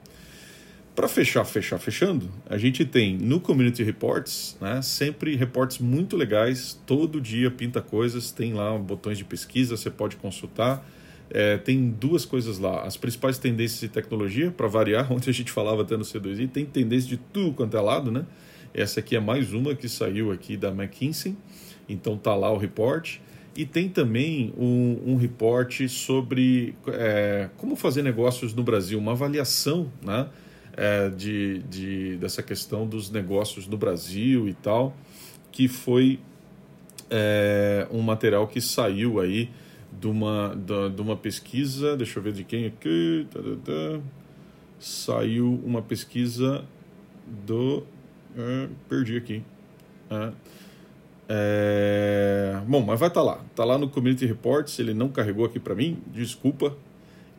Para 1.01 1.07
fechar, 1.07 1.43
fechar, 1.45 1.79
fechando, 1.79 2.29
a 2.47 2.59
gente 2.59 2.85
tem 2.85 3.17
no 3.17 3.39
Community 3.39 3.81
Reports, 3.81 4.55
né, 4.61 4.83
sempre 4.83 5.35
reportes 5.35 5.79
muito 5.79 6.15
legais, 6.15 6.79
todo 6.85 7.19
dia 7.19 7.49
pinta 7.49 7.81
coisas, 7.81 8.29
tem 8.29 8.53
lá 8.53 8.77
botões 8.77 9.17
de 9.17 9.23
pesquisa, 9.23 9.75
você 9.75 9.89
pode 9.89 10.15
consultar. 10.17 10.87
É, 11.31 11.57
tem 11.57 11.89
duas 11.89 12.23
coisas 12.23 12.59
lá, 12.59 12.83
as 12.83 12.97
principais 12.97 13.39
tendências 13.39 13.79
de 13.79 13.87
tecnologia, 13.87 14.51
para 14.51 14.67
variar, 14.67 15.09
ontem 15.11 15.31
a 15.31 15.33
gente 15.33 15.51
falava 15.51 15.81
até 15.81 15.97
no 15.97 16.03
C2i, 16.03 16.47
tem 16.47 16.65
tendência 16.65 17.09
de 17.09 17.17
tudo 17.17 17.53
quanto 17.53 17.75
é 17.75 17.81
lado, 17.81 18.11
né? 18.11 18.23
Essa 18.71 18.99
aqui 18.99 19.15
é 19.15 19.19
mais 19.19 19.53
uma 19.53 19.73
que 19.73 19.89
saiu 19.89 20.31
aqui 20.31 20.55
da 20.55 20.69
McKinsey, 20.69 21.35
então 21.89 22.15
tá 22.15 22.35
lá 22.35 22.51
o 22.51 22.57
report. 22.57 23.17
E 23.57 23.65
tem 23.65 23.89
também 23.89 24.53
um, 24.55 25.13
um 25.13 25.15
report 25.15 25.87
sobre 25.87 26.75
é, 26.89 27.49
como 27.57 27.75
fazer 27.75 28.03
negócios 28.03 28.53
no 28.53 28.61
Brasil, 28.61 28.99
uma 28.99 29.13
avaliação, 29.13 29.91
né? 30.05 30.29
É, 30.75 31.09
de, 31.09 31.59
de, 31.63 32.17
dessa 32.17 32.41
questão 32.41 32.87
dos 32.87 33.09
negócios 33.09 33.67
no 33.67 33.77
Brasil 33.77 34.47
e 34.47 34.53
tal, 34.53 34.95
que 35.51 35.67
foi 35.67 36.19
é, 37.09 37.87
um 37.91 38.01
material 38.01 38.47
que 38.47 38.61
saiu 38.61 39.19
aí 39.19 39.49
de 39.91 40.07
uma, 40.07 40.55
de, 40.55 40.95
de 40.95 41.01
uma 41.01 41.15
pesquisa, 41.15 41.97
deixa 41.97 42.17
eu 42.19 42.23
ver 42.23 42.33
de 42.33 42.43
quem 42.43 42.65
aqui, 42.65 43.27
tá, 43.29 43.39
tá, 43.39 43.49
tá. 43.63 43.99
saiu 44.79 45.61
uma 45.65 45.81
pesquisa 45.81 46.63
do. 47.45 47.83
É, 48.37 48.67
perdi 48.87 49.17
aqui. 49.17 49.43
É, 50.09 50.31
é, 51.33 52.61
bom, 52.67 52.81
mas 52.81 52.99
vai 52.99 53.07
estar 53.09 53.21
tá 53.21 53.25
lá. 53.25 53.41
Está 53.49 53.63
lá 53.63 53.77
no 53.77 53.89
Community 53.89 54.25
Reports. 54.25 54.79
Ele 54.79 54.93
não 54.93 55.09
carregou 55.09 55.45
aqui 55.45 55.59
para 55.59 55.75
mim, 55.75 55.97
desculpa. 56.07 56.75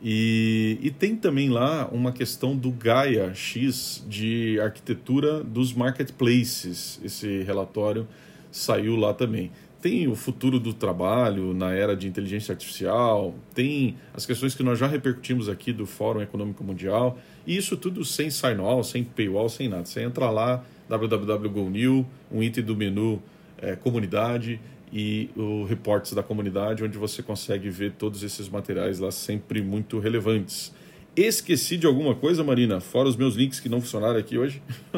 E, 0.05 0.79
e 0.83 0.91
tem 0.91 1.15
também 1.15 1.49
lá 1.49 1.89
uma 1.93 2.11
questão 2.11 2.57
do 2.57 2.73
Gaia 2.73 3.33
X 3.35 4.05
de 4.09 4.59
arquitetura 4.61 5.45
dos 5.45 5.73
marketplaces. 5.73 7.01
Esse 7.05 7.43
relatório 7.45 8.09
saiu 8.51 8.97
lá 8.97 9.15
também. 9.15 9.53
Tem 9.81 10.09
o 10.09 10.17
futuro 10.17 10.59
do 10.59 10.73
trabalho 10.73 11.55
na 11.55 11.73
era 11.73 11.97
de 11.97 12.09
inteligência 12.09 12.53
artificial, 12.53 13.35
tem 13.55 13.97
as 14.15 14.27
questões 14.27 14.55
que 14.55 14.63
nós 14.63 14.79
já 14.79 14.87
repercutimos 14.87 15.49
aqui 15.49 15.73
do 15.73 15.87
Fórum 15.87 16.21
Econômico 16.21 16.63
Mundial, 16.63 17.19
e 17.45 17.57
isso 17.57 17.77
tudo 17.77 18.05
sem 18.05 18.31
sign-on, 18.31 18.83
sem 18.85 19.03
paywall, 19.03 19.49
sem 19.49 19.69
nada. 19.69 19.85
Você 19.85 20.01
entra 20.01 20.31
lá, 20.31 20.65
www.gonew, 20.89 22.07
um 22.31 22.43
item 22.43 22.63
do 22.63 22.77
menu 22.77 23.21
é, 23.59 23.75
comunidade 23.75 24.61
e 24.93 25.31
o 25.35 25.65
reportes 25.65 26.13
da 26.13 26.23
comunidade, 26.23 26.85
onde 26.85 26.99
você 26.99 27.23
consegue 27.23 27.71
ver 27.71 27.93
todos 27.93 28.23
esses 28.23 28.49
materiais 28.49 28.99
lá 28.99 29.11
sempre 29.11 29.63
muito 29.63 29.99
relevantes. 29.99 30.73
Esqueci 31.17 31.77
de 31.77 31.87
alguma 31.87 32.15
coisa, 32.15 32.45
Marina? 32.45 32.81
Fora 32.81 33.09
os 33.09 33.17
meus 33.17 33.35
links 33.35 33.61
que 33.61 33.69
não 33.69 33.81
funcionaram 33.81 34.19
aqui 34.19 34.37
hoje? 34.37 34.63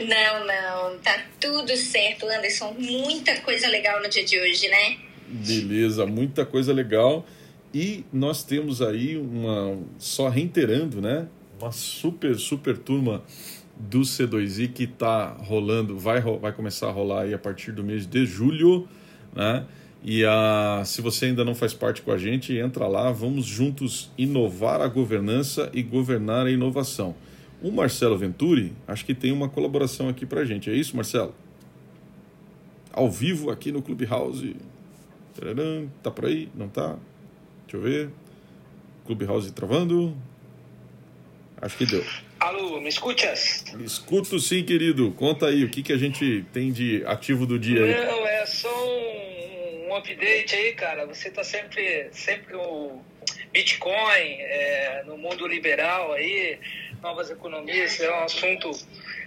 não, 0.00 0.46
não. 0.46 0.98
Tá 0.98 1.22
tudo 1.40 1.76
certo, 1.76 2.26
Anderson. 2.26 2.74
Muita 2.78 3.38
coisa 3.40 3.68
legal 3.68 4.02
no 4.02 4.08
dia 4.08 4.24
de 4.24 4.38
hoje, 4.38 4.68
né? 4.68 4.96
Beleza, 5.26 6.06
muita 6.06 6.46
coisa 6.46 6.72
legal. 6.72 7.26
E 7.74 8.04
nós 8.10 8.42
temos 8.42 8.80
aí 8.80 9.18
uma. 9.18 9.78
Só 9.98 10.28
reiterando, 10.28 11.02
né? 11.02 11.28
Uma 11.60 11.72
super, 11.72 12.34
super 12.36 12.78
turma 12.78 13.22
do 13.78 14.00
C2I 14.00 14.72
que 14.72 14.84
está 14.84 15.28
rolando, 15.28 15.98
vai, 15.98 16.20
vai 16.20 16.52
começar 16.52 16.88
a 16.88 16.90
rolar 16.90 17.22
aí 17.22 17.34
a 17.34 17.38
partir 17.38 17.70
do 17.72 17.84
mês 17.84 18.06
de 18.06 18.26
julho, 18.26 18.88
né? 19.34 19.64
E 20.02 20.24
a, 20.24 20.82
se 20.84 21.00
você 21.00 21.26
ainda 21.26 21.44
não 21.44 21.54
faz 21.54 21.74
parte 21.74 22.02
com 22.02 22.12
a 22.12 22.18
gente, 22.18 22.56
entra 22.56 22.86
lá, 22.86 23.10
vamos 23.10 23.44
juntos 23.44 24.10
inovar 24.16 24.80
a 24.80 24.86
governança 24.86 25.70
e 25.72 25.82
governar 25.82 26.46
a 26.46 26.50
inovação. 26.50 27.14
O 27.60 27.72
Marcelo 27.72 28.16
Venturi, 28.16 28.72
acho 28.86 29.04
que 29.04 29.14
tem 29.14 29.32
uma 29.32 29.48
colaboração 29.48 30.08
aqui 30.08 30.24
para 30.24 30.42
a 30.42 30.44
gente. 30.44 30.70
É 30.70 30.74
isso, 30.74 30.94
Marcelo? 30.94 31.34
Ao 32.92 33.10
vivo 33.10 33.50
aqui 33.50 33.72
no 33.72 33.82
Clubhouse. 33.82 34.54
Tararam, 35.34 35.90
tá 36.02 36.10
por 36.10 36.26
aí? 36.26 36.48
Não 36.54 36.68
tá? 36.68 36.96
Deixa 37.66 37.76
eu 37.76 37.80
ver. 37.80 38.10
Clubhouse 39.04 39.52
travando. 39.52 40.16
Acho 41.60 41.76
que 41.76 41.86
deu. 41.86 42.04
Alô, 42.38 42.80
me 42.80 42.88
escutas? 42.88 43.64
Escuto 43.84 44.38
sim, 44.38 44.62
querido. 44.62 45.10
Conta 45.12 45.46
aí, 45.46 45.64
o 45.64 45.68
que, 45.68 45.82
que 45.82 45.92
a 45.92 45.96
gente 45.96 46.44
tem 46.52 46.70
de 46.70 47.02
ativo 47.04 47.44
do 47.44 47.58
dia 47.58 47.82
aí? 47.82 48.06
Não, 48.06 48.26
é 48.26 48.46
só 48.46 48.77
update 49.98 50.54
aí, 50.54 50.72
cara. 50.74 51.06
Você 51.06 51.30
tá 51.30 51.44
sempre, 51.44 52.08
sempre 52.12 52.54
o 52.56 53.00
Bitcoin 53.52 54.40
é, 54.40 55.02
no 55.06 55.16
mundo 55.16 55.46
liberal 55.46 56.12
aí, 56.12 56.58
novas 57.02 57.30
economias, 57.30 58.00
é 58.00 58.10
um 58.10 58.24
assunto 58.24 58.70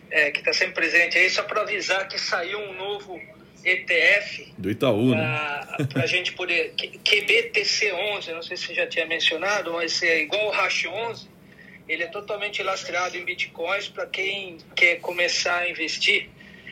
é, 0.10 0.32
que 0.32 0.40
está 0.40 0.54
sempre 0.54 0.74
presente 0.74 1.18
aí. 1.18 1.30
Só 1.30 1.44
para 1.44 1.62
avisar 1.62 2.08
que 2.08 2.20
saiu 2.20 2.60
um 2.60 2.74
novo 2.74 3.22
ETF. 3.64 4.54
Do 4.58 4.72
Itaú, 4.72 5.16
né? 5.16 5.86
Para 5.92 6.04
a 6.04 6.08
gente 6.08 6.34
poder. 6.34 6.74
QBTC11, 6.76 8.34
não 8.34 8.42
sei 8.42 8.58
se 8.58 8.68
você 8.68 8.74
já 8.74 8.88
tinha 8.88 9.06
mencionado, 9.06 9.74
mas 9.74 10.02
é 10.02 10.22
igual 10.22 10.48
o 10.48 10.52
Hash 10.52 10.86
11 10.86 11.32
ele 11.88 12.04
é 12.04 12.08
totalmente 12.08 12.64
lastreado 12.64 13.18
em 13.18 13.26
bitcoins 13.26 13.90
para 13.90 14.06
quem 14.06 14.58
quer 14.76 15.00
começar 15.02 15.58
a 15.58 15.70
investir 15.70 16.30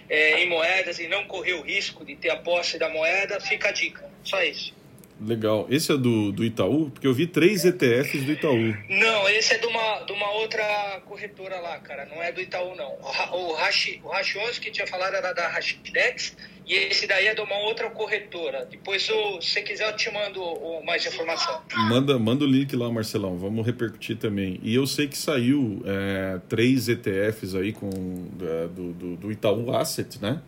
é, 0.10 0.44
em 0.44 0.50
moedas 0.50 1.00
e 1.00 1.08
não 1.08 1.26
correr 1.26 1.54
o 1.54 1.62
risco 1.62 2.04
de 2.04 2.16
ter 2.16 2.30
a 2.30 2.38
posse 2.38 2.80
da 2.80 2.90
moeda, 2.90 3.40
fica 3.40 3.70
a 3.70 3.72
dica. 3.72 4.10
Só 4.24 4.42
isso. 4.44 4.74
Legal. 5.22 5.68
Esse 5.70 5.92
é 5.92 5.98
do, 5.98 6.32
do 6.32 6.46
Itaú? 6.46 6.90
Porque 6.92 7.06
eu 7.06 7.14
vi 7.14 7.28
três 7.28 7.66
ETFs 7.66 8.24
do 8.24 8.32
Itaú. 8.32 8.74
Não, 8.88 9.30
esse 9.30 9.54
é 9.54 9.58
de 9.58 9.68
uma, 9.68 10.00
de 10.04 10.14
uma 10.14 10.32
outra 10.32 11.02
corretora 11.06 11.60
lá, 11.60 11.78
cara. 11.80 12.06
Não 12.06 12.24
é 12.24 12.32
do 12.32 12.40
Itaú, 12.40 12.74
não. 12.76 12.94
O 13.34 13.50
o 13.50 13.56
Hash 13.56 14.36
11 14.36 14.62
que 14.62 14.72
tinha 14.72 14.88
falado 14.88 15.16
era 15.16 15.34
da 15.34 15.48
Hashdex 15.50 16.38
e 16.70 16.76
esse 16.76 17.08
daí 17.08 17.26
é 17.26 17.34
de 17.34 17.42
uma 17.42 17.58
outra 17.58 17.90
corretora. 17.90 18.64
Depois, 18.70 19.02
se 19.02 19.12
você 19.12 19.64
quiser, 19.64 19.90
eu 19.90 19.96
te 19.96 20.12
mando 20.14 20.40
mais 20.86 21.04
informação. 21.04 21.60
Manda, 21.90 22.20
manda 22.20 22.46
o 22.46 22.48
link 22.48 22.76
lá, 22.76 22.92
Marcelão. 22.92 23.40
Vamos 23.40 23.66
repercutir 23.66 24.18
também. 24.18 24.60
E 24.62 24.76
eu 24.76 24.86
sei 24.86 25.08
que 25.08 25.18
saiu 25.18 25.82
é, 25.84 26.40
três 26.48 26.88
ETFs 26.88 27.56
aí 27.56 27.74
com, 27.74 27.90
é, 27.90 28.68
do, 28.68 28.94
do, 28.94 29.16
do 29.16 29.32
Itaú 29.32 29.76
Asset, 29.76 30.22
né? 30.22 30.44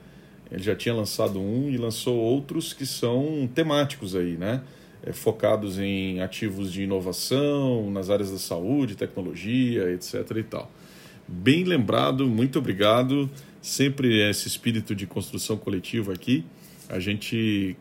Ele 0.51 0.62
já 0.62 0.75
tinha 0.75 0.93
lançado 0.93 1.41
um 1.41 1.67
e 1.71 1.75
lançou 1.75 2.15
outros 2.15 2.71
que 2.71 2.86
são 2.86 3.49
temáticos 3.55 4.15
aí, 4.15 4.38
né? 4.38 4.62
É, 5.03 5.12
focados 5.12 5.79
em 5.79 6.21
ativos 6.21 6.71
de 6.71 6.84
inovação, 6.84 7.89
nas 7.89 8.12
áreas 8.12 8.31
da 8.31 8.38
saúde, 8.38 8.95
tecnologia, 8.95 9.91
etc. 9.91 10.38
e 10.38 10.43
tal. 10.43 10.71
Bem 11.27 11.63
lembrado, 11.63 12.27
muito 12.27 12.60
obrigado. 12.60 13.27
Sempre 13.62 14.28
esse 14.28 14.47
espírito 14.47 14.95
de 14.95 15.06
construção 15.06 15.56
coletiva 15.56 16.13
aqui, 16.13 16.43
a 16.89 17.00
gente 17.00 17.76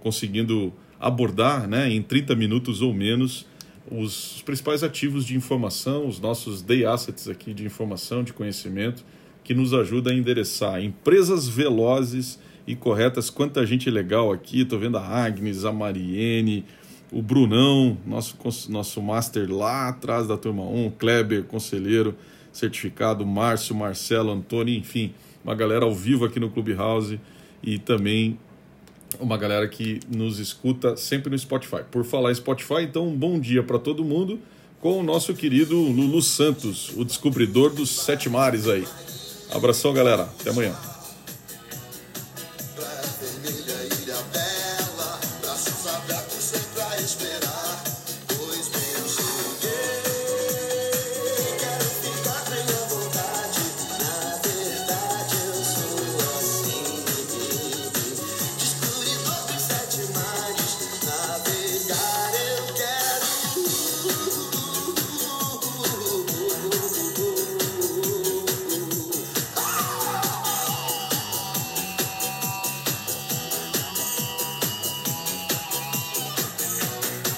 conseguindo 0.00 0.72
abordar 1.00 1.68
né, 1.68 1.90
em 1.90 2.00
30 2.00 2.36
minutos 2.36 2.80
ou 2.80 2.94
menos 2.94 3.44
os 3.90 4.40
principais 4.42 4.82
ativos 4.82 5.26
de 5.26 5.36
informação, 5.36 6.06
os 6.06 6.20
nossos 6.20 6.62
day 6.62 6.86
assets 6.86 7.28
aqui 7.28 7.52
de 7.52 7.66
informação, 7.66 8.22
de 8.22 8.32
conhecimento 8.32 9.04
que 9.42 9.52
nos 9.52 9.74
ajuda 9.74 10.10
a 10.10 10.14
endereçar 10.14 10.82
empresas 10.82 11.46
velozes 11.46 12.38
e 12.66 12.74
corretas. 12.74 13.28
Quanta 13.28 13.66
gente 13.66 13.90
legal 13.90 14.32
aqui, 14.32 14.62
estou 14.62 14.78
vendo 14.78 14.96
a 14.96 15.06
Agnes, 15.06 15.64
a 15.64 15.72
Mariene, 15.72 16.64
o 17.12 17.20
Brunão, 17.20 17.98
nosso, 18.06 18.36
nosso 18.70 19.02
master 19.02 19.52
lá 19.52 19.88
atrás 19.88 20.26
da 20.26 20.38
turma 20.38 20.62
1, 20.62 20.92
Kleber, 20.92 21.44
conselheiro 21.44 22.16
certificado, 22.54 23.26
Márcio, 23.26 23.74
Marcelo, 23.74 24.30
Antônio, 24.30 24.74
enfim, 24.74 25.12
uma 25.44 25.54
galera 25.54 25.84
ao 25.84 25.94
vivo 25.94 26.24
aqui 26.24 26.40
no 26.40 26.48
Clubhouse 26.48 27.20
e 27.62 27.78
também 27.78 28.38
uma 29.20 29.36
galera 29.36 29.68
que 29.68 30.00
nos 30.08 30.38
escuta 30.38 30.96
sempre 30.96 31.30
no 31.30 31.38
Spotify. 31.38 31.82
Por 31.90 32.04
falar 32.04 32.30
em 32.30 32.34
Spotify, 32.34 32.82
então 32.82 33.08
um 33.08 33.16
bom 33.16 33.38
dia 33.38 33.62
para 33.62 33.78
todo 33.78 34.04
mundo 34.04 34.38
com 34.80 35.00
o 35.00 35.02
nosso 35.02 35.32
querido 35.34 35.80
Lulu 35.80 36.20
Santos, 36.20 36.90
o 36.96 37.04
descobridor 37.04 37.72
dos 37.72 37.90
sete 37.90 38.28
mares 38.28 38.68
aí. 38.68 38.84
Abração, 39.50 39.92
galera. 39.92 40.24
Até 40.24 40.50
amanhã. 40.50 40.93